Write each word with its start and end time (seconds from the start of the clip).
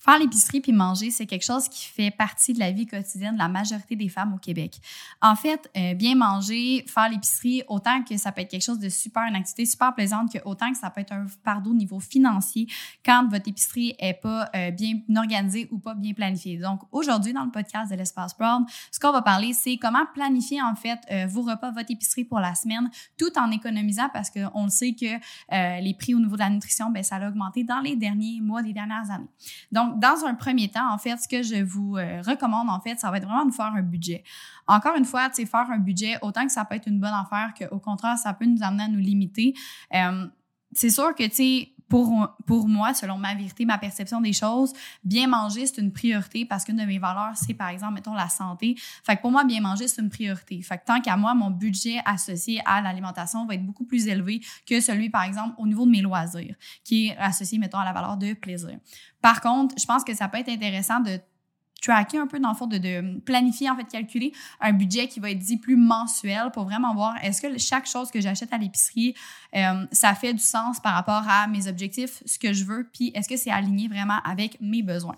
Faire 0.00 0.18
l'épicerie 0.18 0.60
puis 0.60 0.72
manger, 0.72 1.10
c'est 1.10 1.26
quelque 1.26 1.44
chose 1.44 1.68
qui 1.68 1.86
fait 1.86 2.10
partie 2.10 2.52
de 2.52 2.58
la 2.58 2.70
vie 2.70 2.86
quotidienne 2.86 3.34
de 3.34 3.38
la 3.38 3.48
majorité 3.48 3.96
des 3.96 4.08
femmes 4.08 4.32
au 4.34 4.38
Québec. 4.38 4.80
En 5.20 5.34
fait, 5.34 5.68
euh, 5.76 5.94
bien 5.94 6.14
manger, 6.14 6.84
faire 6.86 7.08
l'épicerie, 7.08 7.62
autant 7.68 8.02
que 8.02 8.16
ça 8.16 8.30
peut 8.30 8.42
être 8.42 8.50
quelque 8.50 8.64
chose 8.64 8.78
de 8.78 8.88
super, 8.88 9.24
une 9.24 9.34
activité 9.34 9.66
super 9.66 9.94
plaisante, 9.94 10.32
que 10.32 10.38
autant 10.44 10.70
que 10.70 10.78
ça 10.78 10.90
peut 10.90 11.00
être 11.00 11.12
un 11.12 11.26
fardeau 11.44 11.70
au 11.70 11.74
niveau 11.74 11.98
financier 11.98 12.68
quand 13.04 13.28
votre 13.28 13.48
épicerie 13.48 13.94
est 13.98 14.14
pas 14.14 14.48
euh, 14.54 14.70
bien 14.70 14.94
organisée 15.16 15.68
ou 15.72 15.78
pas 15.78 15.94
bien 15.94 16.12
planifiée. 16.12 16.58
Donc, 16.58 16.80
aujourd'hui, 16.92 17.32
dans 17.32 17.44
le 17.44 17.50
podcast 17.50 17.90
de 17.90 17.96
l'Espace 17.96 18.36
Brown, 18.38 18.64
ce 18.92 19.00
qu'on 19.00 19.12
va 19.12 19.22
parler, 19.22 19.52
c'est 19.52 19.76
comment 19.78 20.06
planifier, 20.14 20.62
en 20.62 20.76
fait, 20.76 21.00
euh, 21.10 21.26
vos 21.26 21.42
repas, 21.42 21.72
votre 21.72 21.90
épicerie 21.90 22.24
pour 22.24 22.38
la 22.38 22.54
semaine, 22.54 22.88
tout 23.16 23.36
en 23.36 23.50
économisant 23.50 24.08
parce 24.12 24.30
qu'on 24.30 24.64
le 24.64 24.70
sait 24.70 24.94
que 24.94 25.18
les 25.80 25.94
prix 25.94 26.14
au 26.14 26.18
niveau 26.18 26.34
de 26.34 26.40
la 26.40 26.50
nutrition, 26.50 26.90
ben, 26.90 27.02
ça 27.02 27.16
a 27.16 27.28
augmenté 27.28 27.64
dans 27.64 27.80
les 27.80 27.96
derniers 27.96 28.40
mois, 28.40 28.62
les 28.62 28.72
dernières 28.72 29.10
années. 29.10 29.28
Donc, 29.72 29.87
dans 29.96 30.24
un 30.24 30.34
premier 30.34 30.68
temps, 30.68 30.92
en 30.92 30.98
fait, 30.98 31.16
ce 31.16 31.28
que 31.28 31.42
je 31.42 31.62
vous 31.62 31.96
euh, 31.96 32.22
recommande, 32.22 32.68
en 32.68 32.80
fait, 32.80 32.98
ça 32.98 33.10
va 33.10 33.18
être 33.18 33.24
vraiment 33.24 33.46
de 33.46 33.52
faire 33.52 33.72
un 33.74 33.82
budget. 33.82 34.24
Encore 34.66 34.96
une 34.96 35.04
fois, 35.04 35.30
tu 35.30 35.46
faire 35.46 35.70
un 35.70 35.78
budget, 35.78 36.16
autant 36.22 36.44
que 36.44 36.52
ça 36.52 36.64
peut 36.64 36.74
être 36.74 36.86
une 36.86 37.00
bonne 37.00 37.14
affaire 37.14 37.52
qu'au 37.58 37.78
contraire, 37.78 38.18
ça 38.18 38.34
peut 38.34 38.44
nous 38.44 38.62
amener 38.62 38.84
à 38.84 38.88
nous 38.88 38.98
limiter. 38.98 39.54
Euh, 39.94 40.26
c'est 40.72 40.90
sûr 40.90 41.14
que, 41.14 41.24
tu 41.24 41.34
sais, 41.34 41.72
pour, 41.88 42.36
pour 42.46 42.68
moi, 42.68 42.94
selon 42.94 43.16
ma 43.18 43.34
vérité, 43.34 43.64
ma 43.64 43.78
perception 43.78 44.20
des 44.20 44.32
choses, 44.32 44.72
bien 45.02 45.26
manger, 45.26 45.66
c'est 45.66 45.80
une 45.80 45.92
priorité 45.92 46.44
parce 46.44 46.64
qu'une 46.64 46.76
de 46.76 46.84
mes 46.84 46.98
valeurs, 46.98 47.32
c'est 47.34 47.54
par 47.54 47.68
exemple, 47.68 47.94
mettons, 47.94 48.14
la 48.14 48.28
santé. 48.28 48.76
Fait 49.04 49.16
que 49.16 49.22
pour 49.22 49.30
moi, 49.30 49.44
bien 49.44 49.60
manger, 49.60 49.88
c'est 49.88 50.02
une 50.02 50.10
priorité. 50.10 50.60
Fait 50.62 50.78
que 50.78 50.84
tant 50.84 51.00
qu'à 51.00 51.16
moi, 51.16 51.34
mon 51.34 51.50
budget 51.50 52.00
associé 52.04 52.60
à 52.66 52.80
l'alimentation 52.80 53.46
va 53.46 53.54
être 53.54 53.64
beaucoup 53.64 53.84
plus 53.84 54.06
élevé 54.06 54.40
que 54.66 54.80
celui, 54.80 55.10
par 55.10 55.22
exemple, 55.22 55.54
au 55.58 55.66
niveau 55.66 55.86
de 55.86 55.90
mes 55.90 56.02
loisirs, 56.02 56.54
qui 56.84 57.08
est 57.08 57.16
associé, 57.16 57.58
mettons, 57.58 57.78
à 57.78 57.84
la 57.84 57.92
valeur 57.92 58.16
de 58.16 58.34
plaisir. 58.34 58.78
Par 59.20 59.40
contre, 59.40 59.74
je 59.78 59.86
pense 59.86 60.04
que 60.04 60.14
ça 60.14 60.28
peut 60.28 60.38
être 60.38 60.48
intéressant 60.48 61.00
de 61.00 61.20
tracker 61.80 62.18
un 62.18 62.26
peu 62.26 62.38
dans 62.38 62.50
le 62.50 62.54
fond 62.54 62.66
de, 62.66 63.18
planifier 63.20 63.70
en 63.70 63.76
fait 63.76 63.84
calculer 63.84 64.32
un 64.60 64.72
budget 64.72 65.08
qui 65.08 65.20
va 65.20 65.30
être 65.30 65.38
dit 65.38 65.56
plus 65.56 65.76
mensuel 65.76 66.50
pour 66.52 66.64
vraiment 66.64 66.94
voir 66.94 67.14
est-ce 67.22 67.40
que 67.40 67.58
chaque 67.58 67.86
chose 67.86 68.10
que 68.10 68.20
j'achète 68.20 68.52
à 68.52 68.58
l'épicerie 68.58 69.14
euh, 69.54 69.86
ça 69.92 70.14
fait 70.14 70.32
du 70.32 70.42
sens 70.42 70.80
par 70.80 70.94
rapport 70.94 71.28
à 71.28 71.46
mes 71.46 71.68
objectifs 71.68 72.22
ce 72.26 72.38
que 72.38 72.52
je 72.52 72.64
veux 72.64 72.88
puis 72.92 73.12
est-ce 73.14 73.28
que 73.28 73.36
c'est 73.36 73.50
aligné 73.50 73.88
vraiment 73.88 74.18
avec 74.24 74.60
mes 74.60 74.82
besoins? 74.82 75.16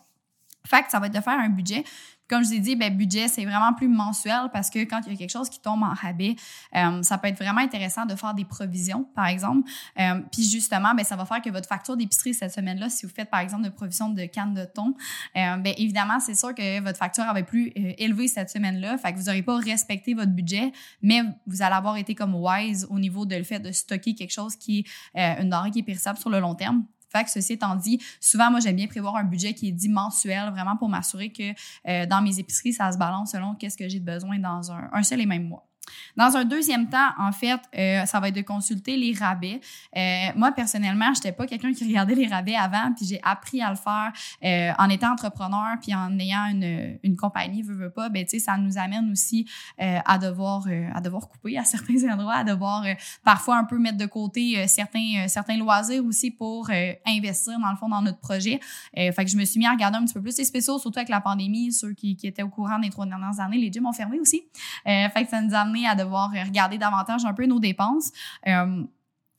Fait 0.66 0.82
que 0.82 0.90
ça 0.90 1.00
va 1.00 1.06
être 1.06 1.14
de 1.14 1.20
faire 1.20 1.38
un 1.38 1.48
budget 1.48 1.84
comme 2.30 2.44
je 2.44 2.48
vous 2.48 2.54
ai 2.54 2.60
dit, 2.60 2.76
ben, 2.76 2.96
budget, 2.96 3.26
c'est 3.26 3.44
vraiment 3.44 3.74
plus 3.74 3.88
mensuel 3.88 4.50
parce 4.52 4.70
que 4.70 4.78
quand 4.84 5.00
il 5.06 5.12
y 5.12 5.16
a 5.16 5.18
quelque 5.18 5.32
chose 5.32 5.50
qui 5.50 5.60
tombe 5.60 5.82
en 5.82 5.92
rabais, 5.92 6.36
euh, 6.76 7.02
ça 7.02 7.18
peut 7.18 7.26
être 7.26 7.38
vraiment 7.38 7.60
intéressant 7.60 8.06
de 8.06 8.14
faire 8.14 8.34
des 8.34 8.44
provisions, 8.44 9.04
par 9.16 9.26
exemple. 9.26 9.68
Euh, 9.98 10.20
puis 10.30 10.48
justement, 10.48 10.94
ben, 10.94 11.04
ça 11.04 11.16
va 11.16 11.24
faire 11.24 11.42
que 11.42 11.50
votre 11.50 11.68
facture 11.68 11.96
d'épicerie 11.96 12.32
cette 12.32 12.52
semaine-là, 12.52 12.88
si 12.88 13.04
vous 13.04 13.12
faites 13.12 13.30
par 13.30 13.40
exemple 13.40 13.64
une 13.66 13.72
provision 13.72 14.10
de 14.10 14.24
canne 14.26 14.54
de 14.54 14.64
thon, 14.64 14.94
euh, 15.36 15.56
ben, 15.56 15.74
évidemment, 15.76 16.20
c'est 16.20 16.36
sûr 16.36 16.54
que 16.54 16.80
votre 16.80 16.98
facture 16.98 17.24
avait 17.24 17.42
plus 17.42 17.72
élevé 17.74 18.28
cette 18.28 18.50
semaine-là. 18.50 18.96
Fait 18.96 19.12
que 19.12 19.18
vous 19.18 19.24
n'aurez 19.24 19.42
pas 19.42 19.56
respecté 19.56 20.14
votre 20.14 20.30
budget, 20.30 20.70
mais 21.02 21.22
vous 21.48 21.62
allez 21.62 21.74
avoir 21.74 21.96
été 21.96 22.14
comme 22.14 22.36
wise 22.36 22.86
au 22.90 23.00
niveau 23.00 23.26
de 23.26 23.34
le 23.34 23.42
fait 23.42 23.58
de 23.58 23.72
stocker 23.72 24.14
quelque 24.14 24.32
chose 24.32 24.54
qui 24.54 24.86
est 25.14 25.40
une 25.40 25.50
denrée 25.50 25.72
qui 25.72 25.80
est 25.80 25.82
périssable 25.82 26.18
sur 26.18 26.30
le 26.30 26.38
long 26.38 26.54
terme. 26.54 26.84
Fait 27.10 27.24
que 27.24 27.30
ceci 27.30 27.54
étant 27.54 27.74
dit, 27.74 28.00
souvent, 28.20 28.50
moi, 28.50 28.60
j'aime 28.60 28.76
bien 28.76 28.86
prévoir 28.86 29.16
un 29.16 29.24
budget 29.24 29.54
qui 29.54 29.68
est 29.68 29.72
dit 29.72 29.88
mensuel, 29.88 30.50
vraiment 30.50 30.76
pour 30.76 30.88
m'assurer 30.88 31.30
que 31.32 31.52
euh, 31.88 32.06
dans 32.06 32.22
mes 32.22 32.38
épiceries, 32.38 32.72
ça 32.72 32.90
se 32.92 32.98
balance 32.98 33.32
selon 33.32 33.54
qu'est-ce 33.54 33.76
que 33.76 33.88
j'ai 33.88 34.00
besoin 34.00 34.38
dans 34.38 34.72
un 34.72 35.02
seul 35.02 35.20
et 35.20 35.26
même 35.26 35.44
mois. 35.44 35.69
Dans 36.16 36.36
un 36.36 36.44
deuxième 36.44 36.88
temps, 36.88 37.10
en 37.18 37.32
fait, 37.32 37.60
euh, 37.76 38.04
ça 38.06 38.20
va 38.20 38.28
être 38.28 38.34
de 38.34 38.42
consulter 38.42 38.96
les 38.96 39.12
rabais. 39.12 39.60
Euh, 39.96 40.28
moi, 40.36 40.52
personnellement, 40.52 41.12
je 41.14 41.20
n'étais 41.20 41.32
pas 41.32 41.46
quelqu'un 41.46 41.72
qui 41.72 41.84
regardait 41.84 42.14
les 42.14 42.26
rabais 42.26 42.54
avant, 42.54 42.92
puis 42.94 43.06
j'ai 43.06 43.20
appris 43.22 43.62
à 43.62 43.70
le 43.70 43.76
faire 43.76 44.12
euh, 44.44 44.72
en 44.78 44.88
étant 44.88 45.12
entrepreneur, 45.12 45.76
puis 45.80 45.94
en 45.94 46.18
ayant 46.18 46.46
une, 46.50 46.98
une 47.02 47.16
compagnie, 47.16 47.62
veux, 47.62 47.74
veux 47.74 47.90
pas, 47.90 48.08
ben, 48.08 48.24
tu 48.24 48.30
sais, 48.30 48.38
ça 48.38 48.56
nous 48.56 48.78
amène 48.78 49.10
aussi 49.10 49.46
à, 49.78 50.18
devoir, 50.18 50.66
à 50.94 51.00
devoir 51.00 51.28
couper 51.28 51.58
à 51.58 51.64
certains 51.70 52.10
endroits, 52.10 52.36
à 52.36 52.44
devoir 52.44 52.84
parfois 53.24 53.58
un 53.58 53.64
peu 53.64 53.78
mettre 53.78 53.96
de 53.96 54.06
côté 54.06 54.66
certains, 54.68 55.26
certains 55.28 55.56
loisirs 55.56 56.04
aussi 56.04 56.30
pour 56.30 56.70
investir, 57.06 57.58
dans 57.58 57.70
le 57.70 57.76
fond, 57.76 57.88
dans 57.88 58.02
notre 58.02 58.18
projet. 58.18 58.60
fait 58.94 59.24
que 59.24 59.30
je 59.30 59.36
me 59.36 59.44
suis 59.44 59.58
mis 59.58 59.66
à 59.66 59.72
regarder 59.72 59.98
un 59.98 60.04
petit 60.04 60.14
peu 60.14 60.22
plus 60.22 60.36
les 60.38 60.44
spéciaux, 60.44 60.78
surtout 60.78 60.98
avec 60.98 61.08
la 61.08 61.20
pandémie, 61.20 61.72
ceux 61.72 61.92
qui, 61.92 62.16
qui 62.16 62.26
étaient 62.26 62.42
au 62.42 62.48
courant 62.48 62.78
des 62.78 62.90
trois 62.90 63.06
dernières 63.06 63.40
années, 63.40 63.58
les 63.58 63.72
gyms 63.72 63.86
ont 63.86 63.92
fermé 63.92 64.18
aussi. 64.20 64.42
fait 64.84 65.24
que 65.24 65.30
ça 65.30 65.40
nous 65.40 65.54
a 65.54 65.64
à 65.86 65.94
devoir 65.94 66.30
regarder 66.30 66.78
davantage 66.78 67.24
un 67.24 67.34
peu 67.34 67.46
nos 67.46 67.60
dépenses. 67.60 68.12
Euh, 68.46 68.82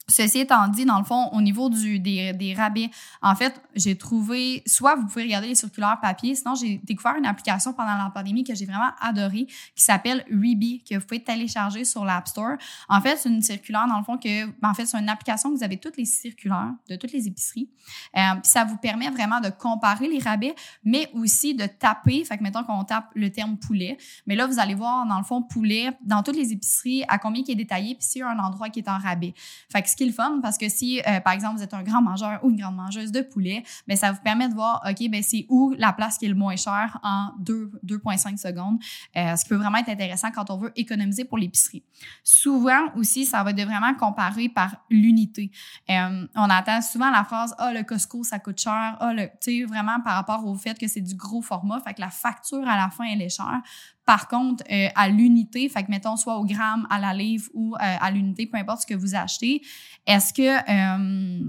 Ceci 0.08 0.40
étant 0.40 0.66
dit, 0.66 0.84
dans 0.84 0.98
le 0.98 1.04
fond, 1.04 1.28
au 1.32 1.40
niveau 1.40 1.70
du, 1.70 2.00
des, 2.00 2.54
rabais, 2.56 2.90
en 3.22 3.36
fait, 3.36 3.62
j'ai 3.74 3.96
trouvé, 3.96 4.62
soit 4.66 4.96
vous 4.96 5.06
pouvez 5.06 5.22
regarder 5.22 5.46
les 5.46 5.54
circulaires 5.54 5.98
papier, 6.02 6.34
sinon 6.34 6.54
j'ai 6.56 6.80
découvert 6.82 7.14
une 7.16 7.24
application 7.24 7.72
pendant 7.72 7.96
la 7.96 8.10
pandémie 8.10 8.42
que 8.42 8.54
j'ai 8.54 8.66
vraiment 8.66 8.90
adorée, 9.00 9.46
qui 9.46 9.82
s'appelle 9.82 10.24
Reebie, 10.28 10.82
que 10.82 10.96
vous 10.96 11.06
pouvez 11.06 11.22
télécharger 11.22 11.84
sur 11.84 12.04
l'App 12.04 12.26
Store. 12.26 12.56
En 12.88 13.00
fait, 13.00 13.16
c'est 13.16 13.28
une 13.28 13.42
circulaire, 13.42 13.86
dans 13.88 13.98
le 13.98 14.02
fond, 14.02 14.18
que, 14.18 14.46
en 14.66 14.74
fait, 14.74 14.86
c'est 14.86 14.98
une 14.98 15.08
application 15.08 15.50
que 15.50 15.58
vous 15.58 15.64
avez 15.64 15.76
toutes 15.76 15.96
les 15.96 16.04
circulaires 16.04 16.72
de 16.88 16.96
toutes 16.96 17.12
les 17.12 17.28
épiceries. 17.28 17.70
Euh, 18.16 18.20
ça 18.42 18.64
vous 18.64 18.78
permet 18.78 19.08
vraiment 19.08 19.40
de 19.40 19.50
comparer 19.50 20.08
les 20.08 20.18
rabais, 20.18 20.54
mais 20.84 21.10
aussi 21.14 21.54
de 21.54 21.66
taper, 21.66 22.24
fait 22.24 22.38
que 22.38 22.42
mettons 22.42 22.64
qu'on 22.64 22.82
tape 22.82 23.10
le 23.14 23.30
terme 23.30 23.56
poulet, 23.56 23.96
mais 24.26 24.34
là, 24.34 24.48
vous 24.48 24.58
allez 24.58 24.74
voir, 24.74 25.06
dans 25.06 25.18
le 25.18 25.24
fond, 25.24 25.42
poulet, 25.42 25.90
dans 26.02 26.24
toutes 26.24 26.36
les 26.36 26.52
épiceries, 26.52 27.04
à 27.06 27.18
combien 27.18 27.44
qui 27.44 27.52
est 27.52 27.56
détaillé, 27.56 27.94
puis 27.94 28.04
s'il 28.04 28.20
y 28.20 28.22
a 28.22 28.28
un 28.28 28.38
endroit 28.40 28.68
qui 28.68 28.80
est 28.80 28.88
en 28.88 28.98
rabais. 28.98 29.32
Fait 29.70 29.80
que 29.80 29.91
ce 29.92 29.96
qui 29.96 30.04
est 30.04 30.06
le 30.06 30.12
fun 30.12 30.40
parce 30.42 30.58
que 30.58 30.68
si, 30.68 31.00
euh, 31.06 31.20
par 31.20 31.32
exemple, 31.32 31.56
vous 31.56 31.62
êtes 31.62 31.74
un 31.74 31.82
grand 31.82 32.02
mangeur 32.02 32.40
ou 32.42 32.50
une 32.50 32.56
grande 32.56 32.76
mangeuse 32.76 33.12
de 33.12 33.20
poulet, 33.20 33.62
ben, 33.86 33.96
ça 33.96 34.10
vous 34.12 34.20
permet 34.22 34.48
de 34.48 34.54
voir, 34.54 34.82
OK, 34.88 35.08
ben, 35.10 35.22
c'est 35.22 35.46
où 35.48 35.74
la 35.78 35.92
place 35.92 36.18
qui 36.18 36.26
est 36.26 36.28
le 36.28 36.34
moins 36.34 36.56
chère 36.56 36.98
en 37.02 37.30
2,5 37.40 38.38
secondes, 38.38 38.78
euh, 39.16 39.36
ce 39.36 39.44
qui 39.44 39.50
peut 39.50 39.56
vraiment 39.56 39.78
être 39.78 39.90
intéressant 39.90 40.30
quand 40.30 40.50
on 40.50 40.56
veut 40.56 40.72
économiser 40.76 41.24
pour 41.24 41.38
l'épicerie. 41.38 41.84
Souvent 42.24 42.92
aussi, 42.96 43.24
ça 43.24 43.42
va 43.44 43.50
être 43.50 43.62
vraiment 43.62 43.94
comparer 43.94 44.48
par 44.48 44.76
l'unité. 44.90 45.50
Euh, 45.90 46.26
on 46.34 46.50
entend 46.50 46.80
souvent 46.80 47.10
la 47.10 47.24
phrase, 47.24 47.54
ah, 47.58 47.72
le 47.72 47.82
Costco, 47.82 48.24
ça 48.24 48.38
coûte 48.38 48.60
cher. 48.60 48.96
Ah, 48.98 49.12
le, 49.12 49.26
tu 49.40 49.60
sais, 49.60 49.64
vraiment 49.64 50.00
par 50.00 50.14
rapport 50.14 50.44
au 50.46 50.54
fait 50.54 50.78
que 50.78 50.88
c'est 50.88 51.00
du 51.00 51.14
gros 51.14 51.42
format, 51.42 51.80
fait 51.80 51.94
que 51.94 52.00
la 52.00 52.10
facture 52.10 52.66
à 52.66 52.76
la 52.76 52.88
fin, 52.88 53.04
elle 53.04 53.22
est 53.22 53.28
chère. 53.28 53.60
Par 54.04 54.28
contre, 54.28 54.64
euh, 54.70 54.88
à 54.94 55.08
l'unité, 55.08 55.68
fait 55.68 55.84
que 55.84 55.90
mettons 55.90 56.16
soit 56.16 56.36
au 56.36 56.44
gramme, 56.44 56.86
à 56.90 56.98
la 56.98 57.14
livre 57.14 57.48
ou 57.54 57.74
euh, 57.74 57.78
à 57.80 58.10
l'unité, 58.10 58.46
peu 58.46 58.58
importe 58.58 58.82
ce 58.82 58.86
que 58.86 58.94
vous 58.94 59.14
achetez, 59.14 59.62
est-ce 60.06 60.32
que 60.32 60.42
euh, 60.42 61.44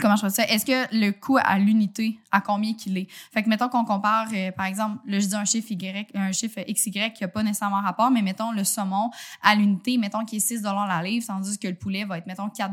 comment 0.00 0.16
je 0.16 0.22
fais 0.22 0.30
ça? 0.30 0.44
Est-ce 0.44 0.64
que 0.64 0.94
le 0.94 1.12
coût 1.12 1.38
à 1.40 1.58
l'unité, 1.58 2.18
à 2.32 2.40
combien 2.40 2.74
qu'il 2.74 2.96
est? 2.98 3.06
Fait 3.32 3.42
que 3.42 3.48
mettons 3.48 3.68
qu'on 3.68 3.84
compare, 3.84 4.28
euh, 4.32 4.50
par 4.52 4.66
exemple, 4.66 4.98
là, 5.06 5.18
je 5.18 5.26
dis 5.26 5.34
un 5.34 5.44
chiffre 5.44 5.70
Y, 5.70 6.08
un 6.14 6.32
chiffre 6.32 6.60
XY 6.60 7.12
qui 7.12 7.22
n'a 7.22 7.28
pas 7.28 7.42
nécessairement 7.42 7.80
rapport, 7.80 8.10
mais 8.10 8.22
mettons 8.22 8.52
le 8.52 8.64
saumon 8.64 9.10
à 9.42 9.54
l'unité, 9.54 9.98
mettons 9.98 10.24
qu'il 10.24 10.38
est 10.38 10.40
6 10.40 10.62
la 10.62 11.02
livre, 11.02 11.26
tandis 11.26 11.58
que 11.58 11.68
le 11.68 11.74
poulet 11.74 12.04
va 12.04 12.18
être, 12.18 12.26
mettons, 12.26 12.48
4 12.48 12.72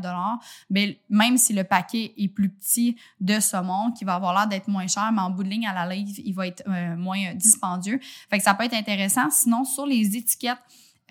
ben, 0.70 0.94
même 1.08 1.36
si 1.36 1.52
le 1.52 1.64
paquet 1.64 2.12
est 2.16 2.28
plus 2.28 2.48
petit 2.48 2.96
de 3.20 3.40
saumon, 3.40 3.92
qui 3.92 4.04
va 4.04 4.14
avoir 4.14 4.34
l'air 4.34 4.46
d'être 4.46 4.68
moins 4.68 4.86
cher, 4.86 5.10
mais 5.12 5.20
en 5.20 5.30
bout 5.30 5.44
de 5.44 5.48
ligne 5.48 5.66
à 5.66 5.74
la 5.74 5.94
livre, 5.94 6.10
il 6.24 6.34
va 6.34 6.46
être 6.46 6.62
euh, 6.68 6.96
moins 6.96 7.34
dispendieux. 7.34 8.00
Fait 8.30 8.38
que 8.38 8.44
ça 8.44 8.54
peut 8.54 8.64
être 8.64 8.74
intéressant. 8.74 9.30
Sinon, 9.30 9.64
sur 9.64 9.86
les 9.86 10.16
étiquettes, 10.16 10.58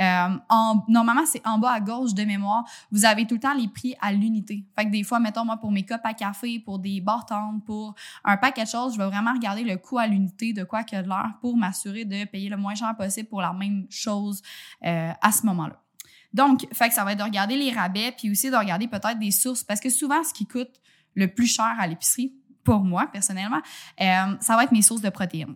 en, 0.02 0.84
normalement, 0.88 1.26
c'est 1.26 1.46
en 1.46 1.58
bas 1.58 1.72
à 1.72 1.80
gauche 1.80 2.14
de 2.14 2.24
mémoire. 2.24 2.64
Vous 2.92 3.06
avez 3.06 3.26
tout 3.26 3.36
le 3.36 3.42
temps 3.42 3.54
les 3.54 3.68
prix 3.68 3.96
à 4.02 4.12
l'unité. 4.12 4.66
Fait 4.76 4.86
que 4.86 4.92
des 4.92 5.04
fois, 5.04 5.20
mettons, 5.20 5.46
moi, 5.46 5.58
pour 5.58 5.72
mes 5.72 5.84
cups 5.84 6.00
à 6.04 6.14
café, 6.14 6.60
pour 6.60 6.80
des 6.80 7.02
bartendes, 7.02 7.64
pour 7.66 7.96
un 8.24 8.38
paquet 8.38 8.64
de 8.64 8.70
choses, 8.70 8.94
je 8.94 8.98
vais 8.98 9.08
vraiment 9.08 9.34
regarder 9.34 9.64
le 9.64 9.78
coût 9.78 9.98
à 9.98 10.08
l'unité 10.08 10.54
de 10.54 10.64
quoi 10.64 10.84
que 10.84 11.02
de 11.02 11.08
l'heure 11.08 11.32
pour 11.42 11.56
m'assurer 11.58 12.06
de 12.06 12.26
payer 12.26 12.50
le 12.50 12.58
moins 12.58 12.76
cher 12.76 12.96
possible 12.98 13.30
pour 13.30 13.42
la 13.42 13.54
même 13.54 13.86
chose 13.90 14.42
euh, 14.84 15.12
à 15.22 15.32
ce 15.32 15.46
moment-là. 15.46 15.78
Donc, 16.34 16.66
fait 16.74 16.88
que 16.88 16.94
ça 16.94 17.04
va 17.04 17.12
être 17.12 17.20
de 17.20 17.24
regarder 17.24 17.58
les 17.58 17.72
rabais, 17.72 18.14
puis 18.18 18.32
aussi 18.32 18.50
de 18.50 18.56
regarder 18.56 18.88
peut-être 18.88 19.20
des 19.20 19.32
sources, 19.32 19.64
parce 19.64 19.80
que 19.80 19.90
souvent, 19.90 20.24
ce 20.24 20.34
qui 20.34 20.48
coûte 20.48 20.80
le 21.16 21.28
plus 21.28 21.48
cher 21.48 21.76
à 21.78 21.88
l'épicerie, 21.88 22.34
pour 22.64 22.80
moi, 22.80 23.08
personnellement, 23.12 23.62
euh, 24.00 24.38
ça 24.40 24.56
va 24.56 24.64
être 24.64 24.72
mes 24.72 24.82
sources 24.82 25.02
de 25.02 25.09
protéines. 25.09 25.56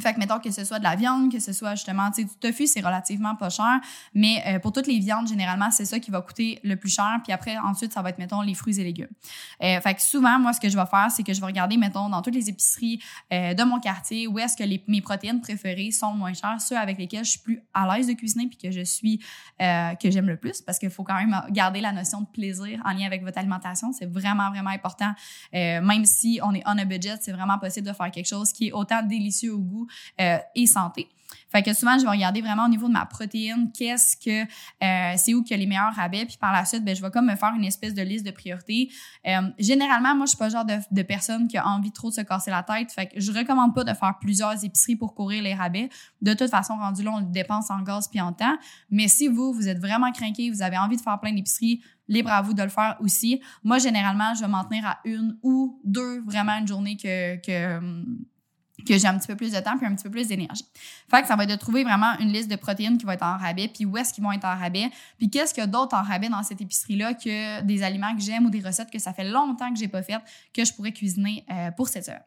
Fait 0.00 0.12
que, 0.12 0.18
mettons 0.18 0.40
que 0.40 0.50
ce 0.50 0.64
soit 0.64 0.80
de 0.80 0.84
la 0.84 0.96
viande, 0.96 1.30
que 1.30 1.38
ce 1.38 1.52
soit 1.52 1.76
justement, 1.76 2.10
tu 2.10 2.22
sais, 2.22 2.24
du 2.24 2.34
tofu, 2.40 2.66
c'est 2.66 2.80
relativement 2.80 3.36
pas 3.36 3.48
cher, 3.48 3.80
mais 4.12 4.42
euh, 4.46 4.58
pour 4.58 4.72
toutes 4.72 4.88
les 4.88 4.98
viandes, 4.98 5.28
généralement, 5.28 5.70
c'est 5.70 5.84
ça 5.84 6.00
qui 6.00 6.10
va 6.10 6.20
coûter 6.20 6.58
le 6.64 6.74
plus 6.74 6.92
cher. 6.92 7.20
Puis 7.22 7.32
après, 7.32 7.56
ensuite, 7.58 7.92
ça 7.92 8.02
va 8.02 8.10
être, 8.10 8.18
mettons, 8.18 8.40
les 8.40 8.54
fruits 8.54 8.80
et 8.80 8.84
légumes. 8.84 9.06
Euh, 9.62 9.80
fait 9.80 9.94
que 9.94 10.02
souvent, 10.02 10.40
moi, 10.40 10.52
ce 10.52 10.58
que 10.58 10.68
je 10.68 10.76
vais 10.76 10.86
faire, 10.86 11.10
c'est 11.10 11.22
que 11.22 11.32
je 11.32 11.40
vais 11.40 11.46
regarder, 11.46 11.76
mettons, 11.76 12.08
dans 12.08 12.22
toutes 12.22 12.34
les 12.34 12.48
épiceries 12.48 13.00
euh, 13.32 13.54
de 13.54 13.62
mon 13.62 13.78
quartier, 13.78 14.26
où 14.26 14.36
est-ce 14.40 14.56
que 14.56 14.64
mes 14.88 15.00
protéines 15.00 15.40
préférées 15.40 15.92
sont 15.92 16.12
moins 16.12 16.34
chères, 16.34 16.60
ceux 16.60 16.76
avec 16.76 16.98
lesquels 16.98 17.24
je 17.24 17.30
suis 17.30 17.40
plus 17.40 17.62
à 17.72 17.94
l'aise 17.94 18.08
de 18.08 18.14
cuisiner 18.14 18.48
puis 18.48 18.58
que 18.58 18.72
je 18.72 18.82
suis, 18.82 19.20
euh, 19.62 19.94
que 19.94 20.10
j'aime 20.10 20.26
le 20.26 20.36
plus, 20.36 20.60
parce 20.60 20.80
qu'il 20.80 20.90
faut 20.90 21.04
quand 21.04 21.14
même 21.14 21.40
garder 21.50 21.80
la 21.80 21.92
notion 21.92 22.20
de 22.20 22.26
plaisir 22.26 22.82
en 22.84 22.92
lien 22.92 23.06
avec 23.06 23.22
votre 23.22 23.38
alimentation. 23.38 23.92
C'est 23.92 24.10
vraiment, 24.10 24.50
vraiment 24.50 24.70
important. 24.70 25.12
même 25.52 26.04
si 26.04 26.40
on 26.42 26.52
est 26.52 26.64
on 26.66 26.78
a 26.78 26.84
budget, 26.84 27.16
c'est 27.20 27.32
vraiment 27.32 27.58
possible 27.58 27.86
de 27.86 27.92
faire 27.92 28.10
quelque 28.10 28.26
chose 28.26 28.52
qui 28.52 28.68
est 28.68 28.72
autant 28.72 29.02
délicieux 29.02 29.54
au 29.54 29.58
goût 29.58 29.83
goût 29.84 29.88
et 30.54 30.66
santé. 30.66 31.08
Fait 31.54 31.62
que 31.62 31.72
souvent, 31.72 31.96
je 31.96 32.02
vais 32.02 32.10
regarder 32.10 32.40
vraiment 32.40 32.64
au 32.64 32.68
niveau 32.68 32.88
de 32.88 32.92
ma 32.92 33.06
protéine, 33.06 33.70
qu'est-ce 33.72 34.16
que 34.16 34.42
euh, 34.42 35.14
c'est 35.16 35.34
où 35.34 35.42
qu'il 35.44 35.52
y 35.52 35.54
a 35.54 35.56
les 35.58 35.66
meilleurs 35.66 35.94
rabais, 35.94 36.24
puis 36.24 36.36
par 36.36 36.52
la 36.52 36.64
suite, 36.64 36.84
ben, 36.84 36.96
je 36.96 37.00
vais 37.00 37.12
comme 37.12 37.26
me 37.26 37.36
faire 37.36 37.52
une 37.56 37.64
espèce 37.64 37.94
de 37.94 38.02
liste 38.02 38.26
de 38.26 38.32
priorités. 38.32 38.90
Euh, 39.24 39.42
généralement, 39.60 40.16
moi, 40.16 40.26
je 40.26 40.30
suis 40.30 40.38
pas 40.38 40.46
le 40.46 40.52
genre 40.52 40.64
de, 40.64 41.02
personne 41.02 41.46
qui 41.46 41.56
a 41.56 41.64
envie 41.68 41.92
trop 41.92 42.10
de 42.10 42.14
se 42.14 42.22
casser 42.22 42.50
la 42.50 42.64
tête. 42.64 42.90
Fait 42.90 43.06
que 43.06 43.20
je 43.20 43.30
recommande 43.30 43.72
pas 43.72 43.84
de 43.84 43.94
faire 43.94 44.14
plusieurs 44.20 44.64
épiceries 44.64 44.96
pour 44.96 45.14
courir 45.14 45.44
les 45.44 45.54
rabais. 45.54 45.90
De 46.22 46.34
toute 46.34 46.50
façon, 46.50 46.74
rendu 46.74 47.04
là, 47.04 47.12
on 47.14 47.20
le 47.20 47.26
dépense 47.26 47.70
en 47.70 47.82
gaz 47.82 48.08
puis 48.08 48.20
en 48.20 48.32
temps. 48.32 48.56
Mais 48.90 49.06
si 49.06 49.28
vous, 49.28 49.52
vous 49.52 49.68
êtes 49.68 49.78
vraiment 49.78 50.10
craqué, 50.10 50.50
vous 50.50 50.62
avez 50.62 50.76
envie 50.76 50.96
de 50.96 51.02
faire 51.02 51.20
plein 51.20 51.32
d'épiceries, 51.32 51.82
libre 52.08 52.32
à 52.32 52.42
vous 52.42 52.54
de 52.54 52.62
le 52.64 52.68
faire 52.68 52.96
aussi. 52.98 53.40
Moi, 53.62 53.78
généralement, 53.78 54.34
je 54.34 54.40
vais 54.40 54.48
m'en 54.48 54.64
tenir 54.64 54.84
à 54.86 54.98
une 55.04 55.38
ou 55.44 55.80
deux 55.84 56.20
vraiment 56.22 56.58
une 56.58 56.66
journée 56.66 56.96
que, 56.96 57.36
que 57.36 57.80
que 58.84 58.98
j'ai 58.98 59.06
un 59.06 59.18
petit 59.18 59.26
peu 59.26 59.36
plus 59.36 59.52
de 59.52 59.58
temps 59.60 59.76
puis 59.76 59.86
un 59.86 59.94
petit 59.94 60.04
peu 60.04 60.10
plus 60.10 60.28
d'énergie. 60.28 60.66
Fait 61.10 61.22
que 61.22 61.28
ça 61.28 61.36
va 61.36 61.44
être 61.44 61.50
de 61.50 61.56
trouver 61.56 61.84
vraiment 61.84 62.18
une 62.20 62.32
liste 62.32 62.50
de 62.50 62.56
protéines 62.56 62.98
qui 62.98 63.06
vont 63.06 63.12
être 63.12 63.24
en 63.24 63.36
rabais, 63.36 63.68
puis 63.68 63.84
où 63.84 63.96
est-ce 63.96 64.12
qu'ils 64.12 64.24
vont 64.24 64.32
être 64.32 64.44
en 64.44 64.56
rabais, 64.56 64.90
puis 65.18 65.30
qu'est-ce 65.30 65.54
qu'il 65.54 65.62
y 65.62 65.64
a 65.64 65.66
d'autre 65.66 65.96
en 65.96 66.02
rabais 66.02 66.28
dans 66.28 66.42
cette 66.42 66.60
épicerie-là 66.60 67.14
que 67.14 67.62
des 67.62 67.82
aliments 67.82 68.14
que 68.14 68.22
j'aime 68.22 68.46
ou 68.46 68.50
des 68.50 68.60
recettes 68.60 68.90
que 68.90 68.98
ça 68.98 69.12
fait 69.12 69.28
longtemps 69.28 69.72
que 69.72 69.78
j'ai 69.78 69.88
pas 69.88 70.02
faites 70.02 70.22
que 70.52 70.64
je 70.64 70.72
pourrais 70.72 70.92
cuisiner 70.92 71.44
euh, 71.50 71.70
pour 71.70 71.88
cette 71.88 72.08
heure. 72.08 72.22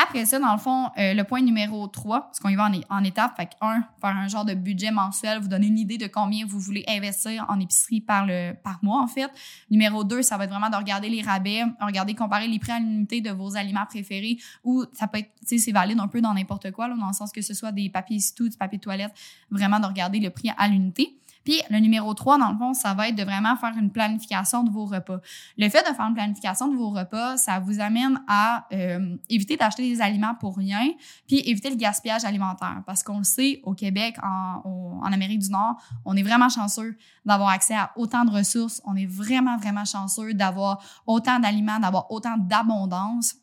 Après 0.00 0.24
ça, 0.26 0.38
dans 0.38 0.52
le 0.52 0.58
fond, 0.58 0.90
euh, 0.96 1.12
le 1.12 1.24
point 1.24 1.42
numéro 1.42 1.88
3, 1.88 2.20
parce 2.20 2.38
qu'on 2.38 2.50
y 2.50 2.54
va 2.54 2.70
en, 2.70 2.96
en 2.96 3.02
étapes, 3.02 3.34
fait 3.36 3.50
1, 3.60 3.82
faire 4.00 4.16
un 4.16 4.28
genre 4.28 4.44
de 4.44 4.54
budget 4.54 4.92
mensuel, 4.92 5.40
vous 5.40 5.48
donner 5.48 5.66
une 5.66 5.78
idée 5.78 5.98
de 5.98 6.06
combien 6.06 6.46
vous 6.46 6.60
voulez 6.60 6.84
investir 6.86 7.44
en 7.48 7.58
épicerie 7.58 8.00
par, 8.00 8.24
le, 8.24 8.52
par 8.52 8.78
mois, 8.82 9.02
en 9.02 9.08
fait. 9.08 9.28
Numéro 9.70 10.04
2, 10.04 10.22
ça 10.22 10.36
va 10.36 10.44
être 10.44 10.50
vraiment 10.50 10.70
de 10.70 10.76
regarder 10.76 11.08
les 11.08 11.20
rabais, 11.20 11.64
regarder, 11.80 12.14
comparer 12.14 12.46
les 12.46 12.60
prix 12.60 12.70
à 12.70 12.78
l'unité 12.78 13.20
de 13.20 13.30
vos 13.30 13.56
aliments 13.56 13.86
préférés, 13.86 14.38
ou 14.62 14.84
ça 14.92 15.08
peut 15.08 15.18
être, 15.18 15.32
tu 15.40 15.46
sais, 15.46 15.58
c'est 15.58 15.72
valide 15.72 15.98
un 15.98 16.06
peu 16.06 16.20
dans 16.20 16.32
n'importe 16.32 16.70
quoi, 16.70 16.86
là, 16.86 16.94
dans 16.96 17.08
le 17.08 17.12
sens 17.12 17.32
que 17.32 17.42
ce 17.42 17.52
soit 17.52 17.72
des 17.72 17.90
papiers 17.90 18.20
tout, 18.36 18.48
du 18.48 18.56
papier 18.56 18.78
toilette, 18.78 19.12
vraiment 19.50 19.80
de 19.80 19.86
regarder 19.86 20.20
le 20.20 20.30
prix 20.30 20.52
à 20.56 20.68
l'unité. 20.68 21.18
Puis 21.48 21.62
le 21.70 21.78
numéro 21.78 22.12
3, 22.12 22.36
dans 22.36 22.52
le 22.52 22.58
fond, 22.58 22.74
ça 22.74 22.92
va 22.92 23.08
être 23.08 23.14
de 23.14 23.22
vraiment 23.22 23.56
faire 23.56 23.72
une 23.78 23.90
planification 23.90 24.64
de 24.64 24.70
vos 24.70 24.84
repas. 24.84 25.18
Le 25.56 25.66
fait 25.70 25.80
de 25.80 25.94
faire 25.94 26.04
une 26.06 26.12
planification 26.12 26.68
de 26.68 26.76
vos 26.76 26.90
repas, 26.90 27.38
ça 27.38 27.58
vous 27.58 27.80
amène 27.80 28.20
à 28.28 28.66
euh, 28.70 29.16
éviter 29.30 29.56
d'acheter 29.56 29.88
des 29.88 30.02
aliments 30.02 30.34
pour 30.34 30.58
rien, 30.58 30.90
puis 31.26 31.38
éviter 31.48 31.70
le 31.70 31.76
gaspillage 31.76 32.26
alimentaire. 32.26 32.82
Parce 32.84 33.02
qu'on 33.02 33.16
le 33.16 33.24
sait, 33.24 33.62
au 33.64 33.72
Québec, 33.72 34.16
en, 34.22 35.00
en 35.02 35.10
Amérique 35.10 35.38
du 35.38 35.50
Nord, 35.50 35.80
on 36.04 36.14
est 36.18 36.22
vraiment 36.22 36.50
chanceux 36.50 36.98
d'avoir 37.24 37.48
accès 37.48 37.74
à 37.76 37.92
autant 37.96 38.26
de 38.26 38.30
ressources. 38.30 38.82
On 38.84 38.94
est 38.94 39.06
vraiment, 39.06 39.56
vraiment 39.56 39.86
chanceux 39.86 40.34
d'avoir 40.34 40.82
autant 41.06 41.38
d'aliments, 41.38 41.78
d'avoir 41.78 42.10
autant 42.10 42.36
d'abondance. 42.36 43.36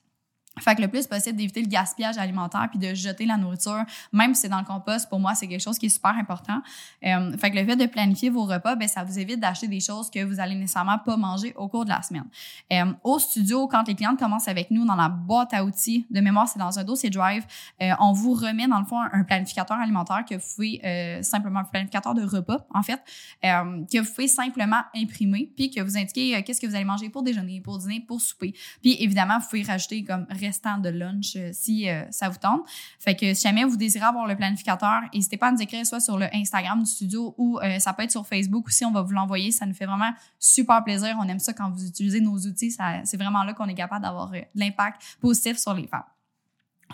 Fait 0.60 0.75
que 0.75 0.81
le 0.81 0.88
plus 0.88 1.06
possible 1.06 1.38
d'éviter 1.38 1.62
le 1.62 1.68
gaspillage 1.68 2.18
alimentaire 2.18 2.68
puis 2.69 2.80
de 2.80 2.94
jeter 2.94 3.25
la 3.25 3.38
nourriture, 3.38 3.84
même 4.13 4.34
si 4.34 4.42
c'est 4.42 4.50
dans 4.50 4.60
le 4.60 4.66
compost, 4.66 5.10
pour 5.10 5.19
moi, 5.19 5.36
c'est 5.36 5.48
quelque 5.48 5.62
chose 5.62 5.78
qui 5.78 5.88
est 5.88 5.90
super 5.90 6.16
important. 6.18 6.62
Euh, 7.06 7.38
fait 7.38 7.52
que 7.52 7.57
le 7.57 7.66
fait 7.66 7.75
de 7.75 7.86
planifier 7.86 8.30
vos 8.30 8.46
repas, 8.46 8.75
ben 8.75 8.88
ça 8.88 9.04
vous 9.04 9.19
évite 9.19 9.40
d'acheter 9.40 9.68
des 9.68 9.80
choses 9.80 10.10
que 10.10 10.24
vous 10.24 10.40
allez 10.40 10.56
nécessairement 10.56 10.98
pas 11.00 11.18
manger 11.18 11.54
au 11.57 11.68
cours 11.68 11.84
de 11.84 11.90
la 11.90 12.02
semaine. 12.02 12.25
Euh, 12.72 12.94
au 13.04 13.19
studio, 13.19 13.68
quand 13.68 13.88
les 13.88 13.96
clientes 13.96 14.18
commencent 14.18 14.48
avec 14.48 14.72
nous 14.72 14.86
dans 14.86 14.96
la 14.96 15.10
boîte 15.10 15.54
à 15.54 15.66
outils, 15.66 16.06
de 16.10 16.22
mémoire, 16.22 16.48
c'est 16.48 16.60
dans 16.60 16.80
un 16.80 16.84
dossier 16.84 17.10
Drive, 17.10 17.46
euh, 17.81 17.92
on 18.00 18.13
vous 18.13 18.34
remet 18.34 18.68
dans 18.68 18.80
le 18.80 18.86
fond 18.86 19.00
un 19.00 19.24
planificateur 19.24 19.78
alimentaire 19.78 20.24
que 20.28 20.36
vous 20.36 20.56
pouvez 20.56 20.81
euh, 20.84 21.22
simplement, 21.22 21.60
un 21.60 21.63
planificateur 21.66 22.13
de 22.13 22.24
repas, 22.24 22.66
en 22.74 22.84
fait, 22.84 23.02
que 23.42 24.00
vous 24.00 24.12
pouvez 24.13 24.28
simplement 24.28 24.81
imprimer 24.96 25.52
puis 25.56 25.69
que 25.69 25.81
vous 25.81 25.98
indiquez 25.98 26.42
qu'est-ce 26.44 26.62
que 26.62 26.68
vous 26.68 26.75
allez 26.75 26.86
manger 26.86 27.10
pour 27.10 27.24
déjeuner, 27.24 27.62
pour 27.62 27.78
dîner, 27.78 28.00
pour 28.00 28.22
souper. 28.22 28.54
Puis 28.81 28.96
évidemment, 29.00 29.40
vous 29.40 29.46
pouvez 29.48 29.63
rajouter 29.63 30.04
comme 30.04 30.25
restant 30.45 30.77
de 30.77 30.89
lunch 30.89 31.36
euh, 31.36 31.50
si 31.53 31.89
euh, 31.89 32.03
ça 32.12 32.30
vous 32.30 32.38
tente. 32.38 32.62
Fait 33.00 33.15
que 33.15 33.33
si 33.33 33.44
jamais 33.44 33.63
vous 33.63 33.77
désirez 33.77 34.06
avoir 34.06 34.27
le 34.27 34.36
planificateur, 34.36 35.01
n'hésitez 35.13 35.38
pas 35.38 35.47
à 35.47 35.51
nous 35.51 35.62
écrire 35.62 35.86
soit 35.86 36.00
sur 36.00 36.18
le 36.18 36.27
Instagram 36.33 36.80
du 36.80 36.89
studio 36.89 37.33
ou 37.38 37.59
euh, 37.59 37.80
ça 37.80 37.94
peut 37.94 38.03
être 38.03 38.12
sur 38.12 38.25
Facebook 38.25 38.68
aussi, 38.68 38.86
on 38.86 38.92
va 38.92 39.01
vous 39.01 39.13
l'envoyer. 39.13 39.51
Ça 39.51 39.65
nous 39.65 39.74
fait 39.74 39.86
vraiment 39.86 40.12
super 40.39 40.83
plaisir. 40.83 41.18
On 41.19 41.27
aime 41.27 41.39
ça 41.39 41.53
quand 41.53 41.69
vous 41.69 41.86
utilisez 41.86 42.21
nos 42.21 42.38
outils. 42.38 42.75
C'est 43.03 43.18
vraiment 43.18 43.44
là 43.44 43.53
qu'on 43.53 43.68
est 43.68 43.75
capable 43.75 44.03
d'avoir 44.03 44.31
l'impact 44.53 45.18
positif 45.19 45.57
sur 45.57 45.74
les 45.74 45.88
femmes. 45.88 46.03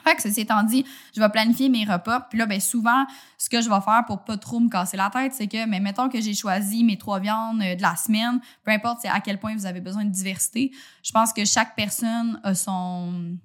Fait 0.04 0.16
que 0.16 0.22
ceci 0.22 0.42
étant 0.42 0.64
dit, 0.64 0.86
je 1.16 1.22
vais 1.22 1.30
planifier 1.30 1.70
mes 1.70 1.86
repas. 1.86 2.22
Puis 2.22 2.40
là, 2.40 2.46
ben 2.46 2.60
souvent, 2.60 3.06
ce 3.38 3.50
que 3.50 3.62
je 3.62 3.70
vais 3.70 3.82
faire 3.82 4.04
pour 4.08 4.24
pas 4.24 4.38
trop 4.38 4.60
me 4.60 4.70
casser 4.70 4.98
la 4.98 5.10
tête, 5.10 5.34
c'est 5.34 5.48
que, 5.48 5.66
mais 5.68 5.80
mettons 5.80 6.10
que 6.10 6.20
j'ai 6.20 6.34
choisi 6.34 6.84
mes 6.84 6.98
trois 6.98 7.20
viandes 7.20 7.60
de 7.60 7.82
la 7.82 7.96
semaine, 7.96 8.40
peu 8.64 8.72
importe 8.72 9.06
à 9.06 9.20
quel 9.20 9.40
point 9.40 9.56
vous 9.56 9.66
avez 9.66 9.82
besoin 9.82 10.06
de 10.06 10.10
diversité, 10.10 10.72
je 11.04 11.12
pense 11.12 11.34
que 11.34 11.46
chaque 11.46 11.76
personne 11.76 12.40
a 12.44 12.56
son 12.56 13.38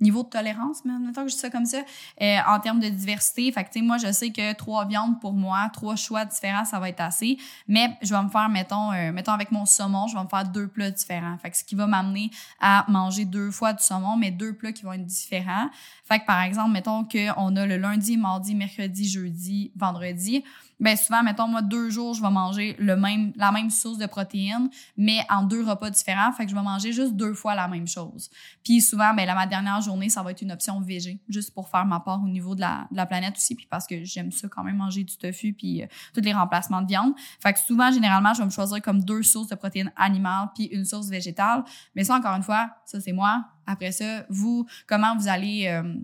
niveau 0.00 0.22
de 0.22 0.28
tolérance, 0.28 0.84
même 0.84 1.06
mettons 1.06 1.24
que 1.24 1.28
je 1.28 1.34
dis 1.34 1.40
ça 1.40 1.50
comme 1.50 1.66
ça, 1.66 1.78
euh, 2.20 2.36
en 2.46 2.60
termes 2.60 2.80
de 2.80 2.88
diversité. 2.88 3.50
Fait 3.52 3.64
que, 3.64 3.82
moi, 3.82 3.98
je 3.98 4.10
sais 4.12 4.30
que 4.30 4.52
trois 4.54 4.84
viandes 4.86 5.20
pour 5.20 5.32
moi, 5.32 5.68
trois 5.72 5.96
choix 5.96 6.24
différents, 6.24 6.64
ça 6.64 6.78
va 6.78 6.88
être 6.88 7.00
assez. 7.00 7.38
Mais 7.66 7.96
je 8.02 8.14
vais 8.14 8.22
me 8.22 8.28
faire, 8.28 8.48
mettons, 8.48 8.92
euh, 8.92 9.12
mettons 9.12 9.32
avec 9.32 9.50
mon 9.50 9.66
saumon, 9.66 10.06
je 10.06 10.16
vais 10.16 10.22
me 10.22 10.28
faire 10.28 10.44
deux 10.44 10.68
plats 10.68 10.90
différents. 10.90 11.36
Fait 11.38 11.50
que 11.50 11.56
ce 11.56 11.64
qui 11.64 11.74
va 11.74 11.86
m'amener 11.86 12.30
à 12.60 12.84
manger 12.88 13.24
deux 13.24 13.50
fois 13.50 13.72
du 13.72 13.82
saumon, 13.82 14.16
mais 14.16 14.30
deux 14.30 14.54
plats 14.54 14.72
qui 14.72 14.84
vont 14.84 14.92
être 14.92 15.06
différents. 15.06 15.68
Fait 16.04 16.20
que, 16.20 16.26
par 16.26 16.42
exemple, 16.42 16.70
mettons 16.70 17.04
qu'on 17.04 17.56
a 17.56 17.66
le 17.66 17.76
lundi, 17.76 18.16
mardi, 18.16 18.54
mercredi, 18.54 19.08
jeudi, 19.08 19.72
vendredi 19.76 20.44
ben 20.80 20.96
souvent, 20.96 21.22
mettons, 21.22 21.48
moi, 21.48 21.62
deux 21.62 21.90
jours, 21.90 22.14
je 22.14 22.22
vais 22.22 22.30
manger 22.30 22.76
le 22.78 22.96
même, 22.96 23.32
la 23.36 23.50
même 23.50 23.70
source 23.70 23.98
de 23.98 24.06
protéines, 24.06 24.70
mais 24.96 25.20
en 25.28 25.42
deux 25.42 25.64
repas 25.64 25.90
différents. 25.90 26.32
Fait 26.32 26.44
que 26.44 26.50
je 26.50 26.54
vais 26.54 26.62
manger 26.62 26.92
juste 26.92 27.14
deux 27.14 27.34
fois 27.34 27.54
la 27.54 27.68
même 27.68 27.86
chose. 27.86 28.30
Puis 28.64 28.80
souvent, 28.80 29.12
ben, 29.14 29.26
là, 29.26 29.34
ma 29.34 29.46
dernière 29.46 29.80
journée, 29.80 30.08
ça 30.08 30.22
va 30.22 30.30
être 30.30 30.42
une 30.42 30.52
option 30.52 30.80
végé, 30.80 31.20
juste 31.28 31.52
pour 31.52 31.68
faire 31.68 31.84
ma 31.84 32.00
part 32.00 32.22
au 32.22 32.28
niveau 32.28 32.54
de 32.54 32.60
la, 32.60 32.86
de 32.90 32.96
la 32.96 33.06
planète 33.06 33.36
aussi, 33.36 33.54
puis 33.54 33.66
parce 33.68 33.86
que 33.86 34.04
j'aime 34.04 34.30
ça 34.30 34.48
quand 34.48 34.62
même 34.62 34.76
manger 34.76 35.04
du 35.04 35.16
tofu, 35.16 35.52
puis 35.52 35.82
euh, 35.82 35.86
tous 36.14 36.20
les 36.20 36.32
remplacements 36.32 36.82
de 36.82 36.86
viande. 36.86 37.12
Fait 37.40 37.52
que 37.52 37.58
souvent, 37.58 37.90
généralement, 37.90 38.34
je 38.34 38.38
vais 38.38 38.46
me 38.46 38.50
choisir 38.50 38.80
comme 38.80 39.02
deux 39.02 39.22
sources 39.22 39.48
de 39.48 39.56
protéines 39.56 39.92
animales, 39.96 40.48
puis 40.54 40.64
une 40.66 40.84
source 40.84 41.08
végétale. 41.08 41.64
Mais 41.94 42.04
ça, 42.04 42.16
encore 42.16 42.34
une 42.34 42.42
fois, 42.42 42.70
ça, 42.84 43.00
c'est 43.00 43.12
moi. 43.12 43.44
Après 43.66 43.92
ça, 43.92 44.24
vous, 44.28 44.66
comment 44.86 45.16
vous 45.16 45.28
allez... 45.28 45.66
Euh, 45.66 45.94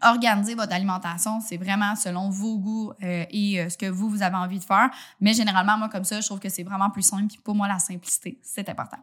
organiser 0.00 0.54
votre 0.54 0.72
alimentation, 0.72 1.40
c'est 1.40 1.58
vraiment 1.58 1.94
selon 1.96 2.30
vos 2.30 2.58
goûts 2.58 2.92
euh, 3.02 3.24
et 3.30 3.60
euh, 3.60 3.68
ce 3.68 3.76
que 3.76 3.86
vous, 3.86 4.08
vous 4.08 4.22
avez 4.22 4.36
envie 4.36 4.58
de 4.58 4.64
faire. 4.64 4.90
Mais 5.20 5.34
généralement, 5.34 5.76
moi, 5.76 5.88
comme 5.90 6.04
ça, 6.04 6.20
je 6.20 6.26
trouve 6.26 6.40
que 6.40 6.48
c'est 6.48 6.62
vraiment 6.62 6.90
plus 6.90 7.02
simple. 7.02 7.26
Puis 7.26 7.38
pour 7.44 7.54
moi, 7.54 7.68
la 7.68 7.78
simplicité, 7.78 8.38
c'est 8.42 8.68
important. 8.68 8.96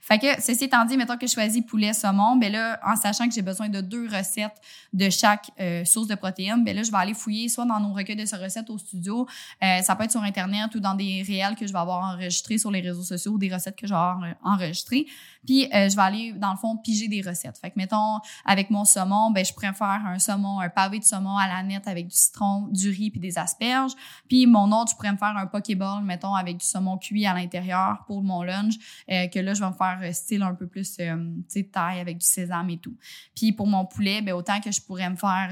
Fait 0.00 0.18
que, 0.18 0.40
ceci 0.40 0.64
étant 0.64 0.84
dit, 0.84 0.96
mettons 0.96 1.16
que 1.16 1.26
je 1.26 1.32
choisis 1.32 1.64
poulet, 1.64 1.92
saumon, 1.92 2.36
ben 2.36 2.52
là, 2.52 2.80
en 2.84 2.96
sachant 2.96 3.28
que 3.28 3.34
j'ai 3.34 3.42
besoin 3.42 3.68
de 3.68 3.80
deux 3.80 4.08
recettes 4.08 4.60
de 4.92 5.08
chaque 5.10 5.50
euh, 5.60 5.84
source 5.84 6.08
de 6.08 6.16
protéines, 6.16 6.64
ben 6.64 6.74
là, 6.74 6.82
je 6.82 6.90
vais 6.90 6.98
aller 6.98 7.14
fouiller 7.14 7.48
soit 7.48 7.64
dans 7.64 7.78
nos 7.78 7.92
recueils 7.92 8.16
de 8.16 8.26
ces 8.26 8.36
recettes 8.36 8.68
au 8.68 8.78
studio, 8.78 9.26
ça 9.60 9.94
peut 9.96 10.04
être 10.04 10.10
sur 10.10 10.22
Internet 10.22 10.74
ou 10.74 10.80
dans 10.80 10.94
des 10.94 11.22
réels 11.26 11.54
que 11.54 11.66
je 11.66 11.72
vais 11.72 11.78
avoir 11.78 12.14
enregistrés 12.14 12.58
sur 12.58 12.70
les 12.70 12.80
réseaux 12.80 13.02
sociaux 13.02 13.32
ou 13.32 13.38
des 13.38 13.52
recettes 13.52 13.76
que 13.76 13.86
je 13.86 13.92
vais 13.92 13.98
avoir 13.98 14.20
enregistrées. 14.42 15.06
Puis, 15.46 15.68
je 15.72 15.94
vais 15.94 16.02
aller, 16.02 16.32
dans 16.32 16.50
le 16.50 16.56
fond, 16.56 16.76
piger 16.76 17.08
des 17.08 17.20
recettes. 17.20 17.58
Fait 17.58 17.70
que, 17.70 17.74
mettons, 17.76 18.18
avec 18.44 18.70
mon 18.70 18.84
saumon, 18.84 19.30
ben 19.30 19.44
je 19.44 19.52
préfère 19.52 20.02
un 20.06 20.18
saumon 20.18 20.31
un 20.32 20.68
pavé 20.68 20.98
de 20.98 21.04
saumon 21.04 21.36
à 21.36 21.48
la 21.48 21.62
nette 21.62 21.86
avec 21.88 22.08
du 22.08 22.14
citron, 22.14 22.68
du 22.68 22.90
riz 22.90 23.10
puis 23.10 23.20
des 23.20 23.38
asperges. 23.38 23.92
Puis 24.28 24.46
mon 24.46 24.70
autre, 24.72 24.92
je 24.92 24.96
pourrais 24.96 25.12
me 25.12 25.16
faire 25.16 25.36
un 25.36 25.46
pokéball, 25.46 26.02
mettons, 26.02 26.34
avec 26.34 26.58
du 26.58 26.66
saumon 26.66 26.98
cuit 26.98 27.26
à 27.26 27.34
l'intérieur 27.34 28.04
pour 28.06 28.22
mon 28.22 28.42
lunch, 28.42 28.74
euh, 29.10 29.28
que 29.28 29.38
là, 29.38 29.54
je 29.54 29.60
vais 29.60 29.68
me 29.68 29.74
faire 29.74 30.00
euh, 30.02 30.12
style 30.12 30.42
un 30.42 30.54
peu 30.54 30.66
plus, 30.66 30.96
euh, 31.00 31.34
taille 31.72 32.00
avec 32.00 32.18
du 32.18 32.26
sésame 32.26 32.70
et 32.70 32.78
tout. 32.78 32.96
Puis 33.34 33.52
pour 33.52 33.66
mon 33.66 33.84
poulet, 33.84 34.22
ben 34.22 34.34
autant 34.34 34.60
que 34.60 34.70
je 34.70 34.80
pourrais 34.80 35.08
me 35.08 35.16
faire 35.16 35.50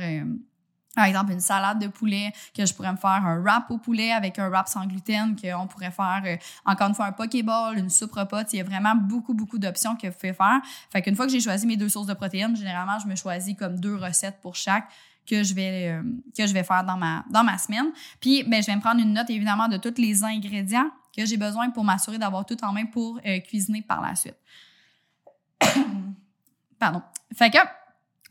par 0.95 1.05
exemple, 1.05 1.33
une 1.33 1.41
salade 1.41 1.79
de 1.79 1.87
poulet, 1.87 2.33
que 2.55 2.67
je 2.67 2.75
pourrais 2.75 2.91
me 2.91 2.97
faire 2.97 3.25
un 3.25 3.41
wrap 3.41 3.71
au 3.71 3.79
poulet 3.79 4.11
avec 4.11 4.39
un 4.39 4.49
wrap 4.49 4.69
sans 4.69 4.87
gluten, 4.87 5.37
qu'on 5.37 5.67
pourrait 5.69 5.93
faire, 5.93 6.23
euh, 6.25 6.37
encore 6.65 6.89
une 6.89 6.95
fois, 6.95 7.07
un 7.07 7.13
pokéball, 7.13 7.79
une 7.79 7.91
soupe 7.91 8.13
repas. 8.13 8.45
Il 8.53 8.57
y 8.57 8.61
a 8.61 8.65
vraiment 8.65 8.97
beaucoup, 8.97 9.33
beaucoup 9.33 9.59
d'options 9.59 9.95
que 9.95 10.09
vous 10.09 10.13
pouvez 10.15 10.33
faire. 10.33 10.61
Fait 10.91 11.01
qu'une 11.01 11.15
fois 11.15 11.27
que 11.27 11.33
j'ai 11.33 11.41
choisi 11.41 11.67
mes 11.67 11.77
deux 11.77 11.89
sources 11.89 12.09
de 12.09 12.15
protéines, 12.15 12.57
généralement, 12.57 12.99
je 12.99 13.07
me 13.07 13.15
choisis 13.15 13.57
comme 13.57 13.79
deux 13.79 13.95
recettes 13.95 14.41
pour 14.41 14.57
chaque 14.57 14.89
que 15.27 15.45
je 15.45 15.55
vais 15.55 15.91
euh, 15.91 16.03
que 16.37 16.47
je 16.47 16.53
vais 16.53 16.65
faire 16.65 16.83
dans 16.83 16.97
ma 16.97 17.25
dans 17.31 17.45
ma 17.45 17.57
semaine. 17.57 17.93
Puis 18.21 18.43
ben 18.43 18.61
je 18.61 18.67
vais 18.67 18.75
me 18.75 18.81
prendre 18.81 19.01
une 19.01 19.13
note 19.13 19.31
évidemment 19.31 19.69
de 19.69 19.77
tous 19.77 19.95
les 19.99 20.25
ingrédients 20.25 20.91
que 21.17 21.25
j'ai 21.25 21.37
besoin 21.37 21.71
pour 21.71 21.85
m'assurer 21.85 22.19
d'avoir 22.19 22.45
tout 22.45 22.63
en 22.65 22.73
main 22.73 22.87
pour 22.87 23.21
euh, 23.25 23.39
cuisiner 23.41 23.83
par 23.83 24.01
la 24.01 24.17
suite. 24.17 24.37
Pardon. 26.79 27.03
Fait 27.37 27.51
que 27.51 27.59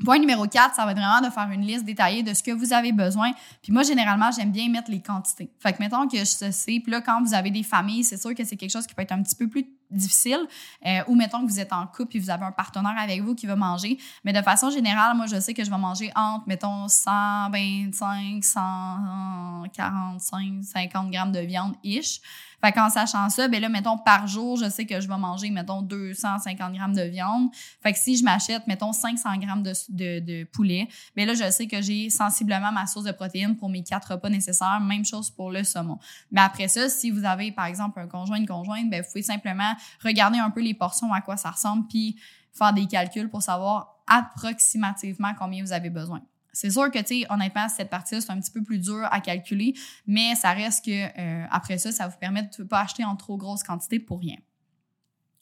Point 0.05 0.19
numéro 0.19 0.47
4, 0.47 0.75
ça 0.75 0.85
va 0.85 0.91
être 0.91 0.97
vraiment 0.97 1.21
de 1.21 1.29
faire 1.29 1.49
une 1.51 1.61
liste 1.61 1.83
détaillée 1.83 2.23
de 2.23 2.33
ce 2.33 2.41
que 2.41 2.51
vous 2.51 2.71
avez 2.71 2.93
besoin. 2.93 3.33
Puis 3.61 3.73
moi, 3.73 3.83
généralement, 3.83 4.31
j'aime 4.31 4.51
bien 4.51 4.69
mettre 4.69 4.89
les 4.89 5.01
quantités. 5.01 5.51
Fait 5.59 5.73
que 5.73 5.79
mettons 5.79 6.07
que 6.07 6.17
je 6.17 6.23
sais, 6.23 6.79
puis 6.81 6.89
là, 6.89 7.01
quand 7.01 7.21
vous 7.21 7.33
avez 7.33 7.51
des 7.51 7.63
familles, 7.63 8.05
c'est 8.05 8.17
sûr 8.17 8.33
que 8.33 8.45
c'est 8.45 8.55
quelque 8.55 8.71
chose 8.71 8.87
qui 8.87 8.95
peut 8.95 9.01
être 9.01 9.11
un 9.11 9.21
petit 9.21 9.35
peu 9.35 9.49
plus 9.49 9.65
difficile. 9.91 10.39
Euh, 10.85 11.01
ou 11.07 11.15
mettons 11.15 11.45
que 11.45 11.51
vous 11.51 11.59
êtes 11.59 11.73
en 11.73 11.85
couple 11.87 12.17
et 12.17 12.19
vous 12.19 12.29
avez 12.29 12.45
un 12.45 12.51
partenaire 12.51 12.95
avec 12.97 13.21
vous 13.21 13.35
qui 13.35 13.45
va 13.45 13.57
manger. 13.57 13.97
Mais 14.23 14.31
de 14.31 14.41
façon 14.41 14.69
générale, 14.69 15.17
moi, 15.17 15.25
je 15.25 15.39
sais 15.39 15.53
que 15.53 15.65
je 15.65 15.69
vais 15.69 15.77
manger 15.77 16.11
entre, 16.15 16.47
mettons, 16.47 16.87
125, 16.87 18.43
145, 18.43 20.63
50 20.63 21.11
grammes 21.11 21.31
de 21.31 21.39
viande 21.39 21.75
ish. 21.83 22.21
Fait 22.61 22.71
qu'en 22.71 22.89
sachant 22.89 23.29
ça, 23.29 23.47
ben 23.47 23.61
là, 23.61 23.69
mettons, 23.69 23.97
par 23.97 24.27
jour, 24.27 24.57
je 24.57 24.69
sais 24.69 24.85
que 24.85 24.99
je 24.99 25.07
vais 25.07 25.17
manger, 25.17 25.49
mettons, 25.49 25.81
250 25.81 26.73
grammes 26.73 26.93
de 26.93 27.03
viande. 27.03 27.49
Fait 27.81 27.93
que 27.93 27.99
si 27.99 28.17
je 28.17 28.23
m'achète, 28.23 28.67
mettons, 28.67 28.91
500 28.91 29.37
grammes 29.37 29.63
de, 29.63 30.19
de, 30.19 30.43
poulet, 30.45 30.87
ben 31.15 31.25
là, 31.25 31.33
je 31.33 31.49
sais 31.51 31.67
que 31.67 31.81
j'ai 31.81 32.09
sensiblement 32.09 32.71
ma 32.71 32.85
source 32.87 33.05
de 33.05 33.11
protéines 33.11 33.55
pour 33.55 33.69
mes 33.69 33.83
quatre 33.83 34.13
repas 34.13 34.29
nécessaires. 34.29 34.79
Même 34.81 35.05
chose 35.05 35.29
pour 35.29 35.51
le 35.51 35.63
saumon. 35.63 35.99
Mais 36.31 36.41
après 36.41 36.67
ça, 36.67 36.89
si 36.89 37.11
vous 37.11 37.25
avez, 37.25 37.51
par 37.51 37.65
exemple, 37.65 37.99
un 37.99 38.07
conjoint, 38.07 38.37
une 38.37 38.47
conjointe, 38.47 38.89
ben 38.89 39.01
vous 39.01 39.07
pouvez 39.07 39.23
simplement 39.23 39.73
regarder 40.03 40.39
un 40.39 40.49
peu 40.49 40.61
les 40.61 40.73
portions, 40.73 41.13
à 41.13 41.21
quoi 41.21 41.37
ça 41.37 41.51
ressemble, 41.51 41.87
puis 41.87 42.17
faire 42.51 42.73
des 42.73 42.87
calculs 42.87 43.29
pour 43.29 43.41
savoir 43.41 43.99
approximativement 44.07 45.33
combien 45.37 45.63
vous 45.63 45.71
avez 45.71 45.89
besoin. 45.89 46.21
C'est 46.53 46.71
sûr 46.71 46.89
que, 46.91 46.99
tu 46.99 47.21
sais, 47.21 47.25
honnêtement, 47.29 47.69
cette 47.69 47.89
partie-là, 47.89 48.21
c'est 48.21 48.31
un 48.31 48.39
petit 48.39 48.51
peu 48.51 48.63
plus 48.63 48.79
dur 48.79 49.07
à 49.11 49.19
calculer, 49.21 49.73
mais 50.07 50.35
ça 50.35 50.51
reste 50.51 50.85
que, 50.85 50.91
euh, 50.91 51.45
après 51.51 51.77
ça, 51.77 51.91
ça 51.91 52.07
vous 52.07 52.17
permet 52.17 52.43
de 52.43 52.49
ne 52.59 52.63
pas 52.67 52.81
acheter 52.81 53.05
en 53.05 53.15
trop 53.15 53.37
grosse 53.37 53.63
quantité 53.63 53.99
pour 53.99 54.19
rien. 54.19 54.37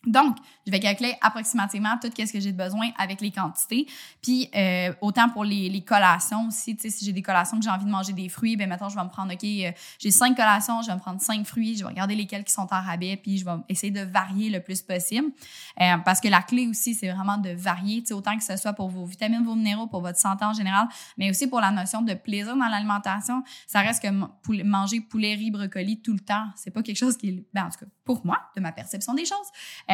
Donc, 0.07 0.37
je 0.65 0.71
vais 0.71 0.79
calculer 0.79 1.15
approximativement 1.21 1.97
tout 2.01 2.07
ce 2.07 2.31
que 2.31 2.39
j'ai 2.39 2.53
besoin 2.53 2.89
avec 2.97 3.21
les 3.21 3.31
quantités. 3.31 3.87
Puis, 4.21 4.49
euh, 4.55 4.93
autant 5.01 5.29
pour 5.29 5.43
les, 5.43 5.69
les 5.69 5.81
collations 5.81 6.47
aussi, 6.47 6.75
tu 6.75 6.83
sais, 6.83 6.89
si 6.89 7.05
j'ai 7.05 7.11
des 7.11 7.21
collations 7.21 7.57
que 7.57 7.63
j'ai 7.63 7.69
envie 7.69 7.85
de 7.85 7.89
manger 7.89 8.13
des 8.13 8.29
fruits, 8.29 8.55
ben 8.55 8.69
maintenant 8.69 8.89
je 8.89 8.95
vais 8.95 9.03
me 9.03 9.09
prendre, 9.09 9.33
OK, 9.33 9.43
euh, 9.43 9.71
j'ai 9.99 10.11
cinq 10.11 10.35
collations, 10.35 10.81
je 10.81 10.87
vais 10.87 10.95
me 10.95 10.99
prendre 10.99 11.19
cinq 11.21 11.45
fruits, 11.45 11.75
je 11.75 11.83
vais 11.83 11.89
regarder 11.89 12.15
lesquels 12.15 12.43
qui 12.43 12.53
sont 12.53 12.67
en 12.71 12.81
rabais, 12.81 13.17
puis 13.17 13.37
je 13.37 13.45
vais 13.45 13.51
essayer 13.67 13.91
de 13.91 14.01
varier 14.01 14.49
le 14.49 14.61
plus 14.61 14.81
possible. 14.81 15.27
Euh, 15.81 15.97
parce 15.97 16.21
que 16.21 16.29
la 16.29 16.41
clé 16.41 16.67
aussi, 16.67 16.93
c'est 16.93 17.11
vraiment 17.11 17.37
de 17.37 17.49
varier, 17.49 18.01
tu 18.01 18.07
sais, 18.07 18.13
autant 18.13 18.37
que 18.37 18.43
ce 18.43 18.55
soit 18.55 18.73
pour 18.73 18.89
vos 18.89 19.05
vitamines, 19.05 19.43
vos 19.43 19.55
minéraux, 19.55 19.87
pour 19.87 20.01
votre 20.01 20.19
santé 20.19 20.45
en 20.45 20.53
général, 20.53 20.87
mais 21.17 21.29
aussi 21.29 21.47
pour 21.47 21.59
la 21.59 21.71
notion 21.71 22.01
de 22.01 22.13
plaisir 22.13 22.55
dans 22.55 22.67
l'alimentation. 22.67 23.43
Ça 23.67 23.81
reste 23.81 24.01
que 24.01 24.63
manger 24.63 25.01
poulet, 25.01 25.35
riz, 25.35 25.51
brocoli 25.51 26.01
tout 26.01 26.13
le 26.13 26.19
temps, 26.19 26.45
c'est 26.55 26.71
pas 26.71 26.81
quelque 26.81 26.97
chose 26.97 27.17
qui 27.17 27.29
est, 27.29 27.45
ben, 27.53 27.65
en 27.65 27.69
tout 27.69 27.79
cas, 27.79 27.85
pour 28.05 28.25
moi, 28.25 28.39
de 28.55 28.61
ma 28.61 28.71
perception 28.71 29.13
des 29.13 29.25
choses, 29.25 29.47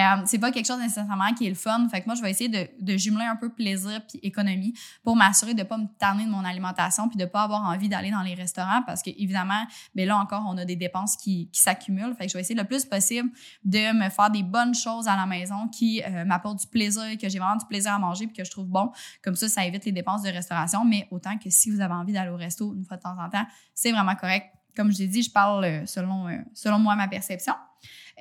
euh, 0.04 0.22
c'est 0.26 0.40
pas 0.40 0.52
quelque 0.52 0.66
chose 0.66 0.80
nécessairement 0.80 1.34
qui 1.34 1.46
est 1.46 1.50
le 1.50 1.56
fun. 1.56 1.88
Fait 1.90 2.02
que 2.02 2.06
moi, 2.06 2.16
je 2.16 2.22
vais 2.22 2.32
essayer 2.32 2.50
de, 2.50 2.98
jumeler 2.98 3.26
un 3.26 3.36
peu 3.36 3.50
plaisir 3.50 4.02
puis 4.08 4.20
économie 4.22 4.74
pour 5.04 5.16
m'assurer 5.16 5.54
de 5.54 5.64
pas 5.64 5.78
me 5.78 5.88
tanner 5.98 6.26
de 6.26 6.30
mon 6.30 6.46
alimentation 6.46 7.10
puis 7.10 7.18
de 7.18 7.26
pas 7.26 7.44
avoir 7.44 7.64
envie 7.64 7.90
d'aller 7.90 8.12
dans 8.12 8.22
les 8.22 8.34
restaurants 8.34 8.84
parce 8.86 9.02
que 9.02 9.10
évidemment, 9.10 9.66
ben 9.96 10.08
là 10.08 10.18
encore, 10.18 10.46
on 10.48 10.58
a 10.58 10.66
des 10.66 10.76
dépenses 10.76 11.18
qui, 11.18 11.50
s'accumulent. 11.54 12.14
Fait 12.16 12.26
que 12.26 12.32
je 12.32 12.38
vais 12.38 12.42
essayer 12.42 12.60
le 12.60 12.66
plus 12.66 12.86
possible 12.86 13.30
de 13.64 13.94
me 13.94 14.10
faire 14.10 14.30
des 14.30 14.44
bonnes 14.44 14.76
choses 14.76 15.08
à 15.08 15.16
la 15.16 15.26
maison 15.26 15.68
qui 15.70 16.04
euh, 16.04 16.26
m'apportent 16.26 16.60
du 16.60 16.68
plaisir, 16.68 17.04
que 17.20 17.30
j'ai 17.30 17.40
vraiment 17.40 17.56
du 17.56 17.66
plaisir 17.66 17.94
à 17.94 18.00
manger 18.00 18.28
puis 18.28 18.36
que 18.36 18.44
je 18.44 18.52
trouve 18.52 18.68
bon. 18.68 18.92
Comme 19.24 19.36
ça, 19.36 19.48
ça 19.48 19.66
évite 19.66 19.86
les 19.86 19.92
dépenses 19.92 20.24
de 20.24 20.30
restauration. 20.30 20.84
Mais 20.84 21.08
autant 21.10 21.38
que 21.38 21.50
si 21.50 21.72
vous 21.72 21.80
avez 21.82 21.94
envie 21.94 22.14
d'aller 22.14 22.32
au 22.32 22.38
resto 22.38 22.74
une 22.74 22.84
fois 22.84 22.98
de 22.98 23.02
temps 23.02 23.18
en 23.18 23.30
temps, 23.30 23.46
c'est 23.74 23.92
vraiment 23.92 24.16
correct. 24.16 24.48
Comme 24.76 24.92
je 24.92 25.00
l'ai 25.00 25.08
dit, 25.08 25.24
je 25.24 25.32
parle 25.32 25.64
euh, 25.64 25.86
selon, 25.86 26.28
selon 26.54 26.80
moi 26.80 26.96
ma 26.96 27.08
perception. 27.08 27.54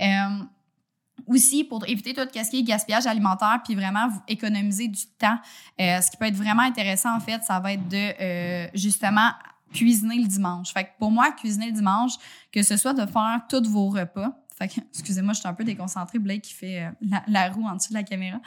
Euh, 0.00 0.44
aussi, 1.26 1.64
pour 1.64 1.86
éviter 1.86 2.14
tout 2.14 2.22
ce 2.22 2.50
qui 2.50 2.58
est 2.58 2.62
gaspillage 2.62 3.06
alimentaire, 3.06 3.60
puis 3.64 3.74
vraiment 3.74 4.08
vous 4.08 4.20
économiser 4.28 4.88
du 4.88 5.06
temps, 5.18 5.38
euh, 5.80 6.00
ce 6.00 6.10
qui 6.10 6.16
peut 6.16 6.26
être 6.26 6.36
vraiment 6.36 6.62
intéressant, 6.62 7.14
en 7.14 7.20
fait, 7.20 7.42
ça 7.42 7.60
va 7.60 7.72
être 7.72 7.88
de 7.88 7.96
euh, 8.20 8.68
justement 8.74 9.30
cuisiner 9.72 10.18
le 10.18 10.26
dimanche. 10.26 10.72
Fait 10.72 10.84
que 10.84 10.90
pour 10.98 11.10
moi, 11.10 11.32
cuisiner 11.32 11.66
le 11.66 11.72
dimanche, 11.72 12.12
que 12.52 12.62
ce 12.62 12.76
soit 12.76 12.94
de 12.94 13.06
faire 13.06 13.40
tous 13.48 13.68
vos 13.68 13.88
repas, 13.88 14.32
fait 14.58 14.68
que, 14.68 14.80
excusez-moi, 14.92 15.32
je 15.32 15.40
suis 15.40 15.48
un 15.48 15.54
peu 15.54 15.64
déconcentrée, 15.64 16.18
Blake 16.18 16.42
qui 16.42 16.54
fait 16.54 16.92
la, 17.26 17.48
roue 17.48 17.66
en 17.66 17.76
dessous 17.76 17.90
de 17.90 17.94
la 17.94 18.02
caméra. 18.02 18.38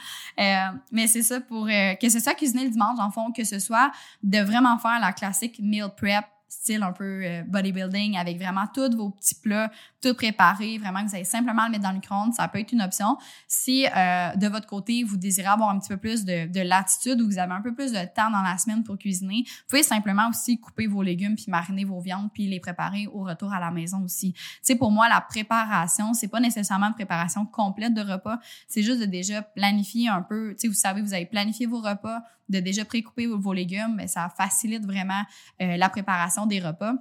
mais 0.92 1.06
c'est 1.06 1.22
ça 1.22 1.40
pour 1.40 1.66
que 1.66 2.08
ce 2.08 2.20
soit 2.20 2.34
cuisiner 2.34 2.64
le 2.64 2.70
dimanche, 2.70 2.98
en 3.00 3.10
fond, 3.10 3.32
que 3.32 3.44
ce 3.44 3.58
soit 3.58 3.90
de 4.22 4.38
vraiment 4.38 4.78
faire 4.78 5.00
la 5.00 5.12
classique 5.12 5.58
meal 5.60 5.90
prep 5.96 6.24
style 6.48 6.82
un 6.82 6.92
peu 6.92 7.22
euh, 7.24 7.42
bodybuilding 7.46 8.16
avec 8.16 8.38
vraiment 8.38 8.66
tous 8.72 8.94
vos 8.96 9.10
petits 9.10 9.34
plats, 9.34 9.70
préparé, 10.14 10.78
vraiment 10.78 11.02
que 11.02 11.08
vous 11.08 11.14
allez 11.14 11.24
simplement 11.24 11.64
le 11.66 11.72
mettre 11.72 11.82
dans 11.82 11.90
le 11.90 11.96
micro-ondes, 11.96 12.34
ça 12.34 12.48
peut 12.48 12.58
être 12.58 12.72
une 12.72 12.82
option. 12.82 13.16
Si 13.48 13.86
euh, 13.86 14.34
de 14.36 14.46
votre 14.48 14.66
côté, 14.66 15.04
vous 15.04 15.16
désirez 15.16 15.48
avoir 15.48 15.70
un 15.70 15.78
petit 15.78 15.88
peu 15.88 15.96
plus 15.96 16.24
de, 16.24 16.46
de, 16.46 16.60
latitude 16.60 17.20
ou 17.20 17.26
vous 17.26 17.38
avez 17.38 17.52
un 17.52 17.60
peu 17.60 17.74
plus 17.74 17.92
de 17.92 18.04
temps 18.14 18.30
dans 18.30 18.42
la 18.42 18.58
semaine 18.58 18.82
pour 18.82 18.98
cuisiner, 18.98 19.44
vous 19.46 19.64
pouvez 19.68 19.82
simplement 19.82 20.28
aussi 20.28 20.58
couper 20.58 20.86
vos 20.86 21.02
légumes 21.02 21.36
puis 21.36 21.46
mariner 21.48 21.84
vos 21.84 22.00
viandes 22.00 22.30
puis 22.32 22.46
les 22.46 22.60
préparer 22.60 23.06
au 23.06 23.22
retour 23.22 23.52
à 23.52 23.60
la 23.60 23.70
maison 23.70 24.02
aussi. 24.02 24.32
Tu 24.32 24.40
sais, 24.62 24.76
pour 24.76 24.90
moi, 24.90 25.08
la 25.08 25.20
préparation, 25.20 26.14
c'est 26.14 26.28
pas 26.28 26.40
nécessairement 26.40 26.88
une 26.88 26.94
préparation 26.94 27.46
complète 27.46 27.94
de 27.94 28.02
repas, 28.02 28.38
c'est 28.68 28.82
juste 28.82 29.00
de 29.00 29.06
déjà 29.06 29.42
planifier 29.42 30.08
un 30.08 30.22
peu, 30.22 30.50
tu 30.52 30.60
sais, 30.60 30.68
vous 30.68 30.74
savez, 30.74 31.02
vous 31.02 31.14
avez 31.14 31.26
planifié 31.26 31.66
vos 31.66 31.80
repas, 31.80 32.22
de 32.48 32.60
déjà 32.60 32.84
précouper 32.84 33.26
vos 33.26 33.52
légumes, 33.52 33.94
mais 33.96 34.06
ça 34.06 34.28
facilite 34.28 34.84
vraiment 34.84 35.22
euh, 35.60 35.76
la 35.76 35.88
préparation 35.88 36.46
des 36.46 36.60
repas. 36.60 36.94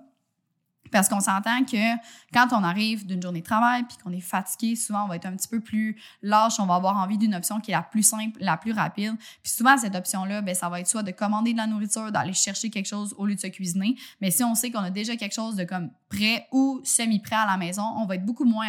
Parce 0.96 1.10
qu'on 1.10 1.20
s'entend 1.20 1.66
que 1.66 1.98
quand 2.32 2.48
on 2.54 2.64
arrive 2.64 3.06
d'une 3.06 3.22
journée 3.22 3.42
de 3.42 3.46
travail 3.46 3.84
puis 3.84 3.98
qu'on 4.02 4.14
est 4.14 4.22
fatigué, 4.22 4.78
souvent 4.78 5.04
on 5.04 5.08
va 5.10 5.18
être 5.18 5.25
un 5.25 5.36
petit 5.36 5.50
peu 5.50 5.60
plus 5.60 6.00
lâche, 6.22 6.58
on 6.58 6.66
va 6.66 6.75
avoir 6.75 6.96
envie 6.96 7.18
d'une 7.18 7.36
option 7.36 7.60
qui 7.60 7.72
est 7.72 7.74
la 7.74 7.82
plus 7.82 8.02
simple, 8.02 8.38
la 8.40 8.56
plus 8.56 8.72
rapide. 8.72 9.14
Puis 9.44 9.52
souvent 9.52 9.78
cette 9.78 9.94
option-là, 9.94 10.42
ben 10.42 10.56
ça 10.56 10.70
va 10.70 10.80
être 10.80 10.88
soit 10.88 11.04
de 11.04 11.12
commander 11.12 11.52
de 11.52 11.58
la 11.58 11.68
nourriture, 11.68 12.14
d'aller 12.14 12.32
chercher 12.32 12.70
quelque 12.70 12.86
chose 12.86 13.14
au 13.18 13.25
lieu 13.25 13.36
de 13.36 13.42
se 13.42 13.48
cuisiner. 13.48 13.98
Mais 14.22 14.32
si 14.32 14.42
on 14.46 14.56
sait 14.56 14.72
qu'on 14.72 14.80
a 14.80 14.90
déjà 14.90 15.18
quelque 15.18 15.36
chose 15.36 15.58
de 15.58 15.66
comme 15.66 15.90
prêt 16.08 16.48
ou 16.54 16.80
semi-prêt 16.86 17.36
à 17.36 17.46
la 17.46 17.58
maison, 17.58 17.84
on 17.98 18.06
va 18.06 18.16
être 18.16 18.25
beaucoup 18.25 18.46
moins 18.46 18.68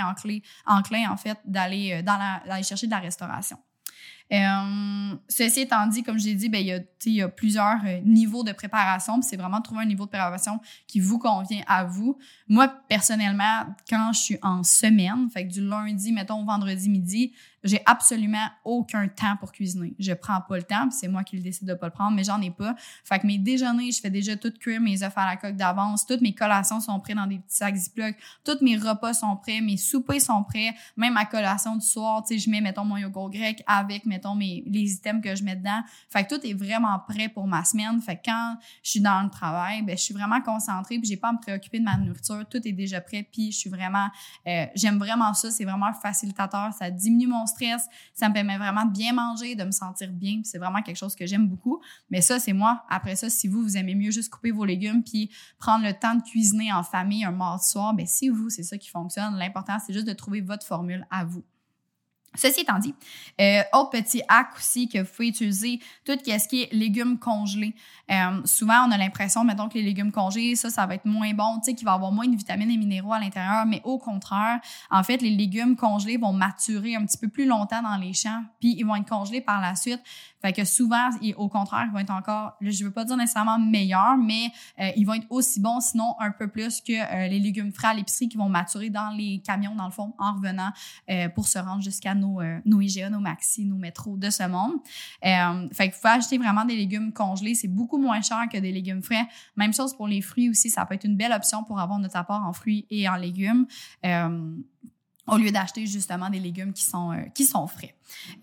enclin, 0.66 1.08
en 1.08 1.16
fait 1.16 1.38
d'aller 1.44 1.92
euh, 1.92 2.02
d'aller 2.02 2.64
chercher 2.64 2.86
de 2.86 2.90
la 2.90 2.98
restauration. 2.98 3.56
Euh, 4.32 5.14
ceci 5.28 5.60
étant 5.60 5.86
dit, 5.86 6.02
comme 6.02 6.18
j'ai 6.18 6.34
dit, 6.34 6.48
ben, 6.48 6.60
il, 6.60 6.66
y 6.66 6.72
a, 6.72 6.80
il 7.04 7.12
y 7.12 7.22
a 7.22 7.28
plusieurs 7.28 7.78
euh, 7.84 8.00
niveaux 8.04 8.42
de 8.42 8.52
préparation. 8.52 9.22
C'est 9.22 9.36
vraiment 9.36 9.60
trouver 9.60 9.82
un 9.82 9.86
niveau 9.86 10.04
de 10.04 10.10
préparation 10.10 10.58
qui 10.86 10.98
vous 10.98 11.18
convient 11.18 11.62
à 11.66 11.84
vous. 11.84 12.18
Moi, 12.48 12.68
personnellement, 12.88 13.66
quand 13.88 14.12
je 14.12 14.18
suis 14.18 14.38
en 14.42 14.64
semaine, 14.64 15.30
fait 15.30 15.46
que 15.46 15.52
du 15.52 15.60
lundi, 15.60 16.12
mettons, 16.12 16.42
au 16.42 16.44
vendredi 16.44 16.88
midi, 16.88 17.32
j'ai 17.66 17.82
absolument 17.86 18.46
aucun 18.64 19.08
temps 19.08 19.36
pour 19.38 19.52
cuisiner. 19.52 19.94
Je 19.98 20.12
prends 20.12 20.40
pas 20.40 20.56
le 20.56 20.62
temps, 20.62 20.90
c'est 20.90 21.08
moi 21.08 21.24
qui 21.24 21.36
le 21.36 21.42
décide 21.42 21.68
de 21.68 21.74
pas 21.74 21.86
le 21.86 21.92
prendre, 21.92 22.16
mais 22.16 22.24
j'en 22.24 22.40
ai 22.40 22.50
pas. 22.50 22.74
Fait 23.04 23.18
que 23.18 23.26
mes 23.26 23.38
déjeuners, 23.38 23.92
je 23.92 24.00
fais 24.00 24.10
déjà 24.10 24.36
tout 24.36 24.52
cuire 24.58 24.80
mes 24.80 25.02
œufs 25.02 25.12
à 25.16 25.26
la 25.26 25.36
coque 25.36 25.56
d'avance, 25.56 26.06
toutes 26.06 26.20
mes 26.20 26.34
collations 26.34 26.80
sont 26.80 26.98
prêtes 27.00 27.16
dans 27.16 27.26
des 27.26 27.38
petits 27.38 27.56
sacs 27.56 27.76
Ziploc, 27.76 28.16
tous 28.44 28.62
mes 28.62 28.76
repas 28.76 29.14
sont 29.14 29.36
prêts, 29.36 29.60
mes 29.60 29.76
soupers 29.76 30.20
sont 30.20 30.42
prêts, 30.44 30.74
même 30.96 31.14
ma 31.14 31.24
collation 31.24 31.76
du 31.76 31.86
soir, 31.86 32.22
tu 32.24 32.34
sais, 32.34 32.38
je 32.38 32.50
mets 32.50 32.60
mettons 32.60 32.84
mon 32.84 32.96
yogourt 32.96 33.30
grec 33.30 33.62
avec 33.66 34.06
mettons 34.06 34.34
mes 34.34 34.62
les 34.66 34.94
items 34.94 35.22
que 35.22 35.34
je 35.34 35.44
mets 35.44 35.56
dedans. 35.56 35.80
Fait 36.08 36.24
que 36.24 36.34
tout 36.34 36.46
est 36.46 36.54
vraiment 36.54 36.98
prêt 37.08 37.28
pour 37.28 37.46
ma 37.46 37.64
semaine. 37.64 38.00
Fait 38.00 38.16
que 38.16 38.22
quand 38.26 38.56
je 38.82 38.90
suis 38.90 39.00
dans 39.00 39.22
le 39.22 39.30
travail, 39.30 39.82
ben 39.82 39.96
je 39.96 40.02
suis 40.02 40.14
vraiment 40.14 40.40
concentrée, 40.40 40.98
puis 40.98 41.08
j'ai 41.08 41.16
pas 41.16 41.28
à 41.28 41.32
me 41.32 41.38
préoccuper 41.38 41.78
de 41.78 41.84
ma 41.84 41.96
nourriture, 41.96 42.44
tout 42.48 42.66
est 42.66 42.72
déjà 42.72 43.00
prêt, 43.00 43.26
puis 43.30 43.52
je 43.52 43.58
suis 43.58 43.70
vraiment 43.70 44.08
euh, 44.46 44.66
j'aime 44.74 44.98
vraiment 44.98 45.34
ça, 45.34 45.50
c'est 45.50 45.64
vraiment 45.64 45.92
facilitateur, 45.92 46.72
ça 46.72 46.90
diminue 46.90 47.26
mon 47.26 47.46
stress. 47.46 47.55
Ça 48.14 48.28
me 48.28 48.34
permet 48.34 48.58
vraiment 48.58 48.84
de 48.84 48.92
bien 48.92 49.12
manger, 49.12 49.54
de 49.54 49.64
me 49.64 49.70
sentir 49.70 50.12
bien. 50.12 50.40
C'est 50.44 50.58
vraiment 50.58 50.82
quelque 50.82 50.96
chose 50.96 51.14
que 51.14 51.26
j'aime 51.26 51.48
beaucoup. 51.48 51.80
Mais 52.10 52.20
ça, 52.20 52.38
c'est 52.38 52.52
moi. 52.52 52.84
Après 52.88 53.16
ça, 53.16 53.30
si 53.30 53.48
vous, 53.48 53.62
vous 53.62 53.76
aimez 53.76 53.94
mieux 53.94 54.10
juste 54.10 54.30
couper 54.30 54.50
vos 54.50 54.64
légumes 54.64 55.02
puis 55.02 55.30
prendre 55.58 55.84
le 55.84 55.92
temps 55.92 56.14
de 56.14 56.22
cuisiner 56.22 56.72
en 56.72 56.82
famille 56.82 57.24
un 57.24 57.32
mardi 57.32 57.66
soir, 57.66 57.94
ben 57.94 58.06
si 58.06 58.28
vous, 58.28 58.50
c'est 58.50 58.62
ça 58.62 58.78
qui 58.78 58.88
fonctionne. 58.88 59.36
L'important, 59.36 59.78
c'est 59.84 59.92
juste 59.92 60.06
de 60.06 60.12
trouver 60.12 60.40
votre 60.40 60.66
formule 60.66 61.06
à 61.10 61.24
vous. 61.24 61.44
Ceci 62.36 62.60
étant 62.60 62.78
dit, 62.78 62.94
euh, 63.40 63.62
autre 63.72 63.90
petit 63.90 64.22
hack 64.28 64.48
aussi 64.56 64.88
que 64.88 64.98
vous 64.98 65.08
pouvez 65.14 65.28
utiliser, 65.28 65.80
tout 66.04 66.12
ce 66.12 66.48
qui 66.48 66.62
est 66.62 66.72
légumes 66.72 67.18
congelés. 67.18 67.74
Euh, 68.10 68.40
souvent, 68.44 68.86
on 68.86 68.90
a 68.90 68.98
l'impression, 68.98 69.44
mettons 69.44 69.68
que 69.68 69.74
les 69.74 69.82
légumes 69.82 70.12
congelés, 70.12 70.54
ça, 70.54 70.70
ça 70.70 70.86
va 70.86 70.94
être 70.94 71.06
moins 71.06 71.32
bon, 71.32 71.58
tu 71.58 71.64
sais, 71.64 71.74
qu'il 71.74 71.84
va 71.84 71.92
avoir 71.92 72.12
moins 72.12 72.28
de 72.28 72.36
vitamines 72.36 72.70
et 72.70 72.76
minéraux 72.76 73.12
à 73.12 73.18
l'intérieur, 73.18 73.66
mais 73.66 73.80
au 73.84 73.98
contraire, 73.98 74.60
en 74.90 75.02
fait, 75.02 75.20
les 75.22 75.30
légumes 75.30 75.76
congelés 75.76 76.16
vont 76.16 76.32
maturer 76.32 76.94
un 76.94 77.04
petit 77.04 77.18
peu 77.18 77.28
plus 77.28 77.46
longtemps 77.46 77.82
dans 77.82 77.96
les 77.96 78.12
champs, 78.12 78.42
puis 78.60 78.74
ils 78.78 78.84
vont 78.84 78.96
être 78.96 79.08
congelés 79.08 79.40
par 79.40 79.60
la 79.60 79.74
suite. 79.74 80.00
Fait 80.42 80.52
que 80.52 80.64
souvent, 80.64 81.10
au 81.36 81.48
contraire, 81.48 81.86
ils 81.88 81.92
vont 81.92 81.98
être 81.98 82.10
encore, 82.10 82.56
je 82.60 82.84
veux 82.84 82.92
pas 82.92 83.04
dire 83.04 83.16
nécessairement 83.16 83.58
meilleurs, 83.58 84.16
mais 84.16 84.52
euh, 84.78 84.90
ils 84.96 85.04
vont 85.04 85.14
être 85.14 85.26
aussi 85.30 85.60
bons, 85.60 85.80
sinon 85.80 86.14
un 86.20 86.30
peu 86.30 86.48
plus 86.48 86.80
que 86.80 86.92
euh, 86.92 87.28
les 87.28 87.40
légumes 87.40 87.72
frais 87.72 87.88
à 87.88 87.94
l'épicerie 87.94 88.28
qui 88.28 88.36
vont 88.36 88.48
maturer 88.48 88.90
dans 88.90 89.10
les 89.10 89.42
camions, 89.44 89.74
dans 89.74 89.86
le 89.86 89.90
fond, 89.90 90.14
en 90.18 90.34
revenant 90.34 90.70
pour 91.34 91.48
se 91.48 91.58
rendre 91.58 91.82
jusqu'à 91.82 92.14
nos, 92.14 92.25
nos 92.64 92.80
IGA, 92.80 93.10
nos 93.10 93.20
Maxi, 93.20 93.64
nos 93.64 93.76
métros 93.76 94.16
de 94.16 94.30
ce 94.30 94.46
monde. 94.48 94.74
fait 95.72 95.90
qu'il 95.90 95.92
faut 95.92 96.08
acheter 96.08 96.38
vraiment 96.38 96.64
des 96.64 96.76
légumes 96.76 97.12
congelés. 97.12 97.54
C'est 97.54 97.68
beaucoup 97.68 97.98
moins 97.98 98.20
cher 98.22 98.44
que 98.52 98.58
des 98.58 98.72
légumes 98.72 99.02
frais. 99.02 99.26
Même 99.56 99.72
chose 99.72 99.94
pour 99.96 100.08
les 100.08 100.20
fruits 100.20 100.50
aussi, 100.50 100.70
ça 100.70 100.84
peut 100.86 100.94
être 100.94 101.04
une 101.04 101.16
belle 101.16 101.32
option 101.32 101.64
pour 101.64 101.78
avoir 101.80 101.98
notre 101.98 102.16
apport 102.16 102.42
en 102.42 102.52
fruits 102.52 102.86
et 102.90 103.08
en 103.08 103.16
légumes. 103.16 103.66
Euh, 104.04 104.56
au 105.26 105.36
lieu 105.36 105.50
d'acheter 105.50 105.86
justement 105.86 106.30
des 106.30 106.38
légumes 106.38 106.72
qui 106.72 106.84
sont 106.84 107.12
euh, 107.12 107.22
qui 107.34 107.44
sont 107.44 107.66
frais. 107.66 107.94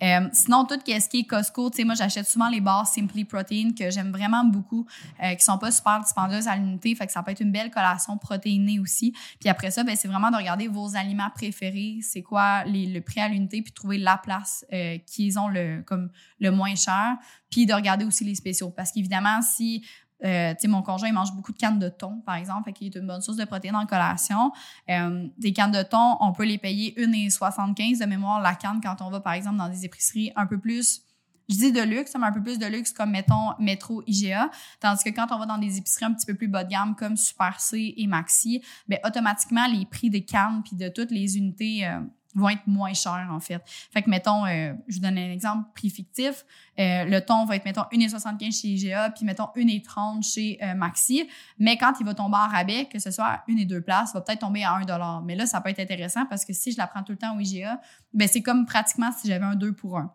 Euh, 0.02 0.28
sinon 0.34 0.66
tout 0.66 0.75
ce 0.86 1.10
qui 1.10 1.20
est 1.20 1.24
Costco, 1.24 1.70
tu 1.70 1.78
sais 1.78 1.84
moi 1.86 1.96
j'achète 1.96 2.28
souvent 2.28 2.50
les 2.50 2.60
barres 2.60 2.88
Simply 2.88 3.24
Protein 3.24 3.72
que 3.78 3.90
j'aime 3.90 4.12
vraiment 4.12 4.44
beaucoup 4.44 4.86
euh, 5.24 5.36
qui 5.36 5.44
sont 5.44 5.58
pas 5.58 5.72
super 5.72 6.02
dispendieuses 6.02 6.48
à 6.48 6.56
l'unité, 6.56 6.94
fait 6.96 7.06
que 7.06 7.13
ça 7.13 7.24
peut 7.24 7.32
être 7.32 7.40
une 7.40 7.52
belle 7.52 7.72
collation 7.72 8.18
protéinée 8.18 8.80
aussi. 8.80 9.13
Puis 9.40 9.50
après 9.50 9.72
ça 9.72 9.84
ben 9.84 9.96
c'est 9.96 10.08
vraiment 10.08 10.32
de 10.32 10.36
regarder 10.36 10.68
vos 10.68 10.96
aliments 10.96 11.30
préférés, 11.34 12.00
c'est 12.02 12.22
quoi 12.22 12.66
les, 12.66 12.86
le 12.88 13.02
prix 13.02 13.22
à 13.22 13.30
l'unité 13.30 13.62
puis 13.62 13.72
trouver 13.72 13.98
la 13.98 14.18
place 14.18 14.66
euh, 14.74 14.98
qu'ils 15.06 15.40
ont 15.40 15.48
le 15.48 15.82
comme 15.84 16.10
le 16.40 16.52
moins 16.52 16.75
cher, 16.75 17.18
puis 17.50 17.66
de 17.66 17.74
regarder 17.74 18.04
aussi 18.04 18.25
les 18.25 18.36
spéciaux 18.36 18.70
parce 18.70 18.92
qu'évidemment 18.92 19.42
si 19.42 19.86
Euh, 20.25 20.53
mon 20.68 20.82
conjoint, 20.82 21.10
il 21.10 21.13
mange 21.13 21.34
beaucoup 21.34 21.51
de 21.51 21.58
cannes 21.58 21.80
de 21.80 21.89
thon, 21.89 22.22
par 22.25 22.36
exemple, 22.36 22.72
qu'il 22.72 22.88
est 22.88 22.96
une 22.96 23.08
bonne 23.08 23.22
source 23.22 23.38
de 23.38 23.46
protéines 23.46 23.75
en 23.75 23.86
collation. 23.86 24.51
Euh, 24.89 25.27
des 25.38 25.53
cannes 25.53 25.72
de 25.72 25.84
thon, 25.84 26.18
on 26.20 26.32
peut 26.32 26.46
les 26.46 26.58
payer 26.58 26.94
1,75 26.98 28.00
de 28.00 28.06
mémoire 28.06 28.42
la 28.42 28.56
canne 28.56 28.80
quand 28.82 29.01
on 29.01 29.10
va, 29.10 29.20
par 29.20 29.34
exemple, 29.34 29.58
dans 29.58 29.70
des 29.70 29.86
épiceries 29.86 30.32
un 30.36 30.46
peu 30.46 30.58
plus 30.58 31.03
je 31.50 31.56
dis 31.56 31.72
de 31.72 31.82
luxe, 31.82 32.13
mais 32.18 32.25
un 32.25 32.32
peu 32.32 32.42
plus 32.42 32.58
de 32.58 32.65
luxe 32.65 32.94
comme, 32.94 33.12
mettons, 33.12 33.53
Métro 33.60 34.03
IGA. 34.08 34.50
Tandis 34.80 35.03
que 35.03 35.10
quand 35.10 35.27
on 35.32 35.38
va 35.38 35.46
dans 35.46 35.58
des 35.58 35.77
épiceries 35.77 36.06
un 36.06 36.13
petit 36.13 36.25
peu 36.25 36.36
plus 36.36 36.48
bas 36.48 36.63
de 36.63 36.70
gamme 36.70 36.96
comme 36.96 37.18
Super 37.18 37.60
C 37.60 37.94
et 37.98 38.08
Maxi, 38.08 38.63
ben 38.88 39.00
automatiquement, 39.06 39.68
les 39.68 39.86
prix 39.86 40.10
des 40.10 40.24
cannes 40.24 40.62
puis 40.63 40.75
de 40.75 40.88
toutes 40.88 41.12
les 41.12 41.38
unités 41.38 41.86
euh, 41.86 42.00
vont 42.36 42.50
être 42.50 42.66
moins 42.68 42.94
chers, 42.94 43.28
en 43.32 43.40
fait. 43.40 43.62
Fait 43.92 44.02
que, 44.02 44.10
mettons, 44.10 44.46
euh, 44.46 44.74
je 44.88 44.96
vous 44.96 45.02
donne 45.02 45.18
un 45.18 45.32
exemple, 45.32 45.70
prix 45.75 45.90
fictif. 45.90 46.46
Euh, 46.80 47.06
le 47.06 47.20
thon 47.22 47.46
va 47.46 47.56
être, 47.56 47.66
mettons, 47.66 47.84
1,75 47.92 48.62
chez 48.62 48.68
IGA, 48.70 49.12
puis 49.12 49.25
mettons 49.25 49.50
1,30 49.56 50.24
chez 50.24 50.60
Maxi. 50.75 51.28
Mais 51.60 51.78
quand 51.78 51.94
il 52.00 52.06
va 52.06 52.13
tomber 52.13 52.38
en 52.38 52.48
rabais, 52.48 52.86
que 52.86 53.00
ce 53.00 53.12
soit 53.12 53.25
à 53.25 53.44
une 53.48 53.60
et 53.60 53.66
deux 53.66 53.82
places, 53.82 54.12
il 54.12 54.16
va 54.16 54.22
peut-être 54.22 54.40
tomber 54.40 54.63
à 54.63 54.74
1 54.74 55.22
Mais 55.25 55.36
là, 55.36 55.46
ça 55.46 55.62
peut 55.62 55.70
être 55.70 55.80
intéressant 55.80 56.25
parce 56.25 56.46
que 56.46 56.54
si 56.54 56.72
je 56.72 56.78
la 56.78 56.88
prends 56.88 57.04
tout 57.04 57.12
le 57.12 57.18
temps 57.18 57.36
au 57.36 57.40
IGA, 57.40 57.80
ben 58.13 58.28
c'est 58.28 58.42
comme 58.42 58.66
pratiquement 58.66 59.12
si 59.12 59.28
j'avais 59.28 59.46
un 59.46 59.56
2 59.56 59.74
pour 59.74 59.98
1. 59.98 60.13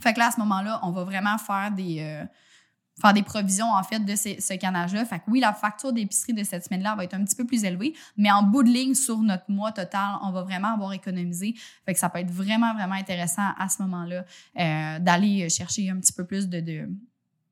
Fait 0.00 0.12
que 0.12 0.18
là, 0.18 0.26
à 0.26 0.30
ce 0.30 0.40
moment-là, 0.40 0.80
on 0.82 0.92
va 0.92 1.04
vraiment 1.04 1.38
faire 1.38 1.72
des, 1.72 1.98
euh, 2.00 2.24
faire 3.00 3.12
des 3.12 3.22
provisions, 3.22 3.70
en 3.70 3.82
fait, 3.82 4.00
de 4.00 4.14
ce 4.16 4.56
canage-là. 4.56 5.04
Fait 5.04 5.18
que 5.18 5.24
oui, 5.28 5.40
la 5.40 5.52
facture 5.52 5.92
d'épicerie 5.92 6.34
de 6.34 6.44
cette 6.44 6.64
semaine-là 6.64 6.94
va 6.94 7.04
être 7.04 7.14
un 7.14 7.24
petit 7.24 7.36
peu 7.36 7.44
plus 7.44 7.64
élevée, 7.64 7.94
mais 8.16 8.30
en 8.30 8.42
bout 8.42 8.62
de 8.62 8.68
ligne, 8.68 8.94
sur 8.94 9.18
notre 9.18 9.50
mois 9.50 9.72
total, 9.72 10.16
on 10.22 10.30
va 10.32 10.42
vraiment 10.42 10.74
avoir 10.74 10.92
économisé. 10.92 11.54
Fait 11.84 11.94
que 11.94 11.98
ça 11.98 12.08
peut 12.08 12.18
être 12.18 12.30
vraiment, 12.30 12.74
vraiment 12.74 12.94
intéressant 12.94 13.50
à 13.58 13.68
ce 13.68 13.82
moment-là 13.82 14.24
euh, 14.58 14.98
d'aller 14.98 15.48
chercher 15.48 15.90
un 15.90 15.96
petit 15.96 16.12
peu 16.12 16.24
plus 16.24 16.48
de, 16.48 16.60
de 16.60 16.88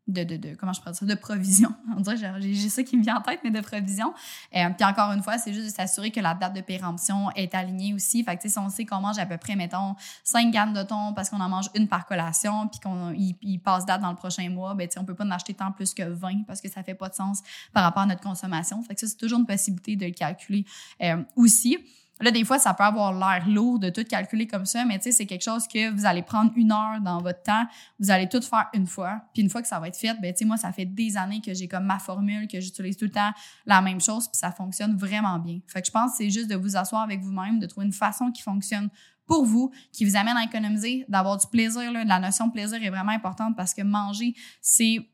de, 0.08 0.22
de, 0.22 0.36
de, 0.36 0.54
comment 0.54 0.72
je 0.72 0.80
dire 0.80 0.94
ça, 0.94 1.06
de 1.06 1.14
provision. 1.14 1.74
On 1.96 2.00
dirait 2.00 2.16
j'ai, 2.16 2.54
j'ai 2.54 2.68
ça 2.68 2.82
qui 2.82 2.96
me 2.96 3.02
vient 3.02 3.16
en 3.16 3.22
tête, 3.22 3.40
mais 3.42 3.50
de 3.50 3.60
provision. 3.60 4.14
Euh, 4.54 4.70
puis 4.70 4.84
encore 4.84 5.12
une 5.12 5.22
fois, 5.22 5.38
c'est 5.38 5.52
juste 5.52 5.66
de 5.66 5.72
s'assurer 5.72 6.10
que 6.10 6.20
la 6.20 6.34
date 6.34 6.54
de 6.54 6.60
péremption 6.60 7.30
est 7.32 7.54
alignée 7.54 7.92
aussi. 7.94 8.22
Fait 8.22 8.36
que 8.36 8.48
si 8.48 8.58
on 8.58 8.68
sait 8.68 8.84
qu'on 8.84 9.00
mange 9.00 9.18
à 9.18 9.26
peu 9.26 9.36
près, 9.36 9.56
mettons, 9.56 9.96
5 10.24 10.52
cannes 10.52 10.72
de 10.72 10.82
thon 10.82 11.12
parce 11.14 11.28
qu'on 11.28 11.40
en 11.40 11.48
mange 11.48 11.70
une 11.74 11.88
par 11.88 12.06
collation, 12.06 12.68
puis 12.68 12.80
qu'on 12.80 13.12
il, 13.12 13.58
passe 13.58 13.84
date 13.84 14.00
dans 14.00 14.10
le 14.10 14.16
prochain 14.16 14.48
mois, 14.48 14.74
ben 14.74 14.88
on 14.96 15.04
peut 15.04 15.14
pas 15.14 15.24
en 15.24 15.30
acheter 15.30 15.54
tant 15.54 15.72
plus 15.72 15.92
que 15.92 16.02
20 16.02 16.44
parce 16.46 16.60
que 16.60 16.68
ça 16.68 16.82
fait 16.82 16.94
pas 16.94 17.08
de 17.08 17.14
sens 17.14 17.42
par 17.72 17.82
rapport 17.82 18.02
à 18.02 18.06
notre 18.06 18.22
consommation. 18.22 18.80
Fait 18.82 18.94
que 18.94 19.00
ça, 19.00 19.06
c'est 19.08 19.16
toujours 19.16 19.40
une 19.40 19.46
possibilité 19.46 19.96
de 19.96 20.06
le 20.06 20.12
calculer 20.12 20.64
euh, 21.02 21.22
aussi. 21.34 21.78
Là, 22.20 22.30
des 22.30 22.44
fois, 22.44 22.58
ça 22.58 22.72
peut 22.72 22.84
avoir 22.84 23.12
l'air 23.12 23.46
lourd 23.46 23.78
de 23.78 23.90
tout 23.90 24.04
calculer 24.04 24.46
comme 24.46 24.64
ça, 24.64 24.84
mais 24.84 24.98
tu 24.98 25.04
sais, 25.04 25.12
c'est 25.12 25.26
quelque 25.26 25.44
chose 25.44 25.68
que 25.68 25.90
vous 25.90 26.06
allez 26.06 26.22
prendre 26.22 26.50
une 26.56 26.72
heure 26.72 27.00
dans 27.02 27.20
votre 27.20 27.42
temps, 27.42 27.66
vous 27.98 28.10
allez 28.10 28.28
tout 28.28 28.40
faire 28.40 28.68
une 28.72 28.86
fois, 28.86 29.22
puis 29.34 29.42
une 29.42 29.50
fois 29.50 29.60
que 29.60 29.68
ça 29.68 29.78
va 29.78 29.88
être 29.88 29.96
fait, 29.96 30.14
ben 30.20 30.32
tu 30.32 30.38
sais, 30.38 30.44
moi, 30.46 30.56
ça 30.56 30.72
fait 30.72 30.86
des 30.86 31.16
années 31.16 31.42
que 31.42 31.52
j'ai 31.52 31.68
comme 31.68 31.84
ma 31.84 31.98
formule, 31.98 32.48
que 32.48 32.58
j'utilise 32.60 32.96
tout 32.96 33.04
le 33.04 33.10
temps 33.10 33.32
la 33.66 33.82
même 33.82 34.00
chose, 34.00 34.28
puis 34.28 34.38
ça 34.38 34.50
fonctionne 34.50 34.96
vraiment 34.96 35.38
bien. 35.38 35.60
Fait 35.66 35.82
que 35.82 35.86
je 35.86 35.92
pense 35.92 36.12
que 36.12 36.16
c'est 36.18 36.30
juste 36.30 36.48
de 36.48 36.56
vous 36.56 36.76
asseoir 36.76 37.02
avec 37.02 37.20
vous-même, 37.20 37.58
de 37.58 37.66
trouver 37.66 37.86
une 37.86 37.92
façon 37.92 38.30
qui 38.30 38.42
fonctionne 38.42 38.88
pour 39.26 39.44
vous, 39.44 39.72
qui 39.92 40.04
vous 40.04 40.16
amène 40.16 40.36
à 40.36 40.44
économiser, 40.44 41.04
d'avoir 41.08 41.36
du 41.36 41.46
plaisir. 41.48 41.92
Là. 41.92 42.04
La 42.04 42.18
notion 42.18 42.46
de 42.46 42.52
plaisir 42.52 42.82
est 42.82 42.90
vraiment 42.90 43.12
importante 43.12 43.56
parce 43.56 43.74
que 43.74 43.82
manger, 43.82 44.34
c'est 44.60 45.06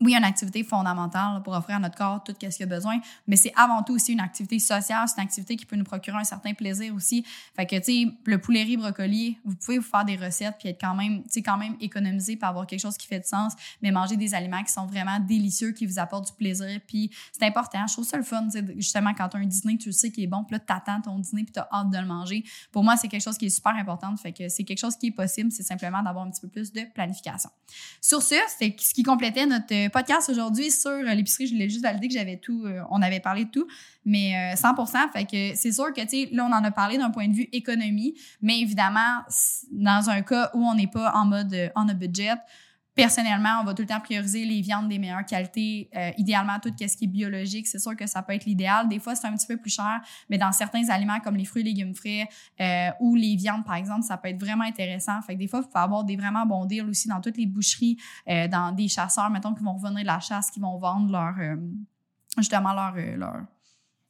oui, 0.00 0.14
une 0.14 0.24
activité 0.24 0.64
fondamentale 0.64 1.42
pour 1.42 1.54
offrir 1.54 1.76
à 1.76 1.78
notre 1.78 1.96
corps 1.96 2.22
tout 2.22 2.34
ce 2.40 2.46
qu'il 2.48 2.62
a 2.64 2.66
besoin, 2.66 2.98
mais 3.26 3.36
c'est 3.36 3.52
avant 3.56 3.82
tout 3.82 3.94
aussi 3.94 4.12
une 4.12 4.20
activité 4.20 4.58
sociale, 4.58 5.06
c'est 5.08 5.20
une 5.20 5.24
activité 5.26 5.56
qui 5.56 5.64
peut 5.64 5.76
nous 5.76 5.84
procurer 5.84 6.18
un 6.18 6.24
certain 6.24 6.54
plaisir 6.54 6.94
aussi. 6.94 7.24
Fait 7.54 7.66
que, 7.66 7.76
tu 7.76 7.84
sais, 7.84 8.06
le 8.24 8.38
poulet 8.38 8.64
riz 8.64 8.76
brocoli, 8.76 9.38
vous 9.44 9.54
pouvez 9.54 9.78
vous 9.78 9.84
faire 9.84 10.04
des 10.04 10.16
recettes 10.16 10.56
puis 10.58 10.70
être 10.70 10.80
quand 10.80 10.94
même, 10.94 11.22
tu 11.22 11.28
sais, 11.30 11.42
quand 11.42 11.56
même 11.56 11.76
économisé 11.80 12.36
pour 12.36 12.48
avoir 12.48 12.66
quelque 12.66 12.80
chose 12.80 12.96
qui 12.96 13.06
fait 13.06 13.20
du 13.20 13.28
sens, 13.28 13.54
mais 13.80 13.92
manger 13.92 14.16
des 14.16 14.34
aliments 14.34 14.62
qui 14.64 14.72
sont 14.72 14.86
vraiment 14.86 15.20
délicieux, 15.20 15.70
qui 15.70 15.86
vous 15.86 15.98
apportent 15.98 16.26
du 16.26 16.32
plaisir, 16.32 16.80
puis 16.86 17.10
c'est 17.32 17.44
important. 17.44 17.86
Je 17.86 17.92
trouve 17.92 18.06
ça 18.06 18.16
le 18.16 18.24
fun, 18.24 18.48
justement, 18.76 19.14
quand 19.14 19.28
tu 19.28 19.36
as 19.36 19.40
un 19.40 19.46
dîner, 19.46 19.78
tu 19.78 19.92
sais 19.92 20.10
qu'il 20.10 20.24
est 20.24 20.28
bon, 20.28 20.44
puis 20.44 20.56
là, 20.56 20.60
tu 20.60 20.72
attends 20.72 21.00
ton 21.00 21.18
dîner 21.18 21.44
puis 21.44 21.52
tu 21.52 21.60
as 21.60 21.68
hâte 21.72 21.90
de 21.90 21.98
le 21.98 22.06
manger. 22.06 22.44
Pour 22.72 22.82
moi, 22.82 22.96
c'est 22.96 23.08
quelque 23.08 23.22
chose 23.22 23.38
qui 23.38 23.46
est 23.46 23.50
super 23.50 23.74
important, 23.76 24.14
fait 24.16 24.32
que 24.32 24.48
c'est 24.48 24.64
quelque 24.64 24.78
chose 24.78 24.96
qui 24.96 25.06
est 25.08 25.12
possible, 25.12 25.52
c'est 25.52 25.62
simplement 25.62 26.02
d'avoir 26.02 26.26
un 26.26 26.30
petit 26.30 26.40
peu 26.40 26.48
plus 26.48 26.72
de 26.72 26.82
planification. 26.92 27.50
Sur 28.00 28.20
ce, 28.20 28.34
c'est 28.58 28.74
ce 28.78 28.92
qui 28.92 29.04
complétait 29.04 29.46
notre 29.46 29.66
podcast 29.92 30.28
aujourd'hui 30.28 30.70
sur 30.70 30.90
euh, 30.90 31.14
l'épicerie. 31.14 31.46
Je 31.46 31.54
l'ai 31.54 31.68
juste 31.68 31.82
validé 31.82 32.08
que 32.08 32.14
j'avais 32.14 32.36
tout, 32.36 32.64
euh, 32.64 32.80
on 32.90 33.02
avait 33.02 33.20
parlé 33.20 33.44
de 33.44 33.50
tout, 33.50 33.66
mais 34.04 34.54
100%. 34.54 35.12
Fait 35.12 35.24
que 35.24 35.56
c'est 35.56 35.72
sûr 35.72 35.92
que, 35.92 36.00
tu 36.02 36.08
sais, 36.08 36.28
là, 36.32 36.46
on 36.48 36.52
en 36.52 36.64
a 36.64 36.70
parlé 36.70 36.98
d'un 36.98 37.10
point 37.10 37.28
de 37.28 37.34
vue 37.34 37.48
économie, 37.52 38.14
mais 38.42 38.60
évidemment, 38.60 39.22
dans 39.70 40.10
un 40.10 40.22
cas 40.22 40.50
où 40.54 40.64
on 40.64 40.74
n'est 40.74 40.86
pas 40.86 41.12
en 41.14 41.26
mode 41.26 41.54
on 41.74 41.88
a 41.88 41.94
budget, 41.94 42.34
Personnellement, 42.96 43.58
on 43.60 43.64
va 43.64 43.74
tout 43.74 43.82
le 43.82 43.88
temps 43.88 44.00
prioriser 44.00 44.46
les 44.46 44.62
viandes 44.62 44.88
des 44.88 44.98
meilleures 44.98 45.26
qualités, 45.26 45.90
euh, 45.94 46.12
idéalement 46.16 46.58
tout 46.58 46.70
ce 46.70 46.96
qui 46.96 47.04
est 47.04 47.08
biologique. 47.08 47.66
C'est 47.66 47.78
sûr 47.78 47.94
que 47.94 48.06
ça 48.06 48.22
peut 48.22 48.32
être 48.32 48.46
l'idéal. 48.46 48.88
Des 48.88 48.98
fois, 48.98 49.14
c'est 49.14 49.26
un 49.26 49.34
petit 49.34 49.46
peu 49.46 49.58
plus 49.58 49.68
cher, 49.68 50.00
mais 50.30 50.38
dans 50.38 50.50
certains 50.50 50.88
aliments 50.88 51.20
comme 51.20 51.36
les 51.36 51.44
fruits 51.44 51.62
légumes 51.62 51.94
frais 51.94 52.26
euh, 52.58 52.88
ou 53.00 53.14
les 53.14 53.36
viandes, 53.36 53.66
par 53.66 53.74
exemple, 53.74 54.02
ça 54.02 54.16
peut 54.16 54.28
être 54.28 54.40
vraiment 54.40 54.64
intéressant. 54.64 55.20
Fait 55.20 55.34
que 55.34 55.40
des 55.40 55.46
fois, 55.46 55.60
il 55.62 55.70
faut 55.70 55.78
avoir 55.78 56.04
des 56.04 56.16
vraiment 56.16 56.46
bons 56.46 56.64
deals 56.64 56.88
aussi 56.88 57.06
dans 57.06 57.20
toutes 57.20 57.36
les 57.36 57.44
boucheries, 57.44 57.98
euh, 58.30 58.48
dans 58.48 58.72
des 58.72 58.88
chasseurs, 58.88 59.28
mettons, 59.28 59.52
qui 59.52 59.62
vont 59.62 59.74
revenir 59.74 60.00
de 60.00 60.06
la 60.06 60.20
chasse, 60.20 60.50
qui 60.50 60.60
vont 60.60 60.78
vendre 60.78 61.12
leur 61.12 61.34
justement 62.38 62.72
leur, 62.72 62.94
leur 62.94 63.42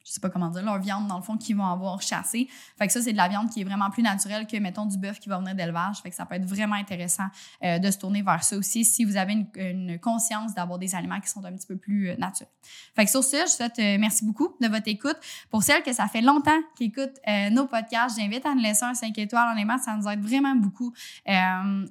je 0.07 0.13
sais 0.13 0.21
pas 0.21 0.29
comment 0.29 0.49
dire, 0.49 0.63
leur 0.63 0.79
viande, 0.79 1.07
dans 1.07 1.17
le 1.17 1.21
fond, 1.21 1.35
qu'ils 1.35 1.57
vont 1.57 1.65
avoir 1.65 2.01
chassé. 2.01 2.47
Fait 2.77 2.87
que 2.87 2.93
ça, 2.93 3.01
c'est 3.01 3.11
de 3.11 3.17
la 3.17 3.27
viande 3.27 3.49
qui 3.49 3.59
est 3.59 3.63
vraiment 3.65 3.89
plus 3.89 4.01
naturelle 4.01 4.47
que, 4.47 4.55
mettons, 4.57 4.85
du 4.85 4.97
bœuf 4.97 5.19
qui 5.19 5.27
va 5.27 5.37
venir 5.37 5.53
d'élevage. 5.53 5.97
Fait 5.97 6.09
que 6.09 6.15
ça 6.15 6.25
peut 6.25 6.35
être 6.35 6.45
vraiment 6.45 6.75
intéressant 6.75 7.27
euh, 7.63 7.77
de 7.77 7.91
se 7.91 7.97
tourner 7.97 8.21
vers 8.21 8.41
ça 8.41 8.57
aussi 8.57 8.85
si 8.85 9.03
vous 9.03 9.17
avez 9.17 9.45
une, 9.55 9.99
conscience 9.99 10.53
d'avoir 10.53 10.79
des 10.79 10.95
aliments 10.95 11.19
qui 11.19 11.29
sont 11.29 11.43
un 11.43 11.51
petit 11.51 11.67
peu 11.67 11.75
plus 11.75 12.09
euh, 12.09 12.15
naturels. 12.17 12.51
Fait 12.95 13.03
que 13.03 13.11
sur 13.11 13.23
ce, 13.23 13.37
je 13.37 13.51
souhaite 13.51 13.77
euh, 13.79 13.97
merci 13.99 14.23
beaucoup 14.23 14.55
de 14.61 14.67
votre 14.67 14.87
écoute. 14.87 15.17
Pour 15.49 15.63
celles 15.63 15.83
que 15.83 15.91
ça 15.91 16.07
fait 16.07 16.21
longtemps 16.21 16.59
qui 16.77 16.85
écoutent 16.85 17.19
nos 17.51 17.65
podcasts, 17.65 18.17
j'invite 18.17 18.45
à 18.45 18.53
nous 18.53 18.61
laisser 18.61 18.85
un 18.85 18.93
5 18.93 19.17
étoiles. 19.17 19.51
Honnêtement, 19.51 19.77
ça 19.77 19.95
nous 19.95 20.07
aide 20.07 20.21
vraiment 20.21 20.55
beaucoup. 20.55 20.93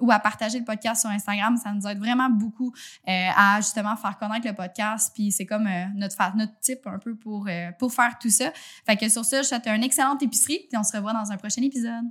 ou 0.00 0.10
à 0.10 0.18
partager 0.18 0.58
le 0.58 0.64
podcast 0.64 1.02
sur 1.02 1.10
Instagram, 1.10 1.56
ça 1.56 1.72
nous 1.72 1.86
aide 1.86 1.98
vraiment 1.98 2.30
beaucoup 2.30 2.72
à 3.06 3.56
justement 3.60 3.96
faire 3.96 4.18
connaître 4.18 4.46
le 4.46 4.54
podcast. 4.54 5.12
Puis 5.14 5.32
c'est 5.32 5.46
comme 5.46 5.68
notre, 5.94 6.16
notre 6.36 6.58
type 6.60 6.86
un 6.86 6.98
peu 6.98 7.14
pour, 7.14 7.48
pour 7.78 7.92
faire 7.92 8.05
tout 8.20 8.30
ça. 8.30 8.52
Fait 8.86 8.96
que 8.96 9.08
sur 9.08 9.24
ça, 9.24 9.42
je 9.42 9.48
souhaite 9.48 9.66
une 9.66 9.84
excellente 9.84 10.22
épicerie 10.22 10.68
et 10.72 10.76
on 10.76 10.84
se 10.84 10.96
revoit 10.96 11.12
dans 11.12 11.30
un 11.30 11.36
prochain 11.36 11.62
épisode. 11.62 12.04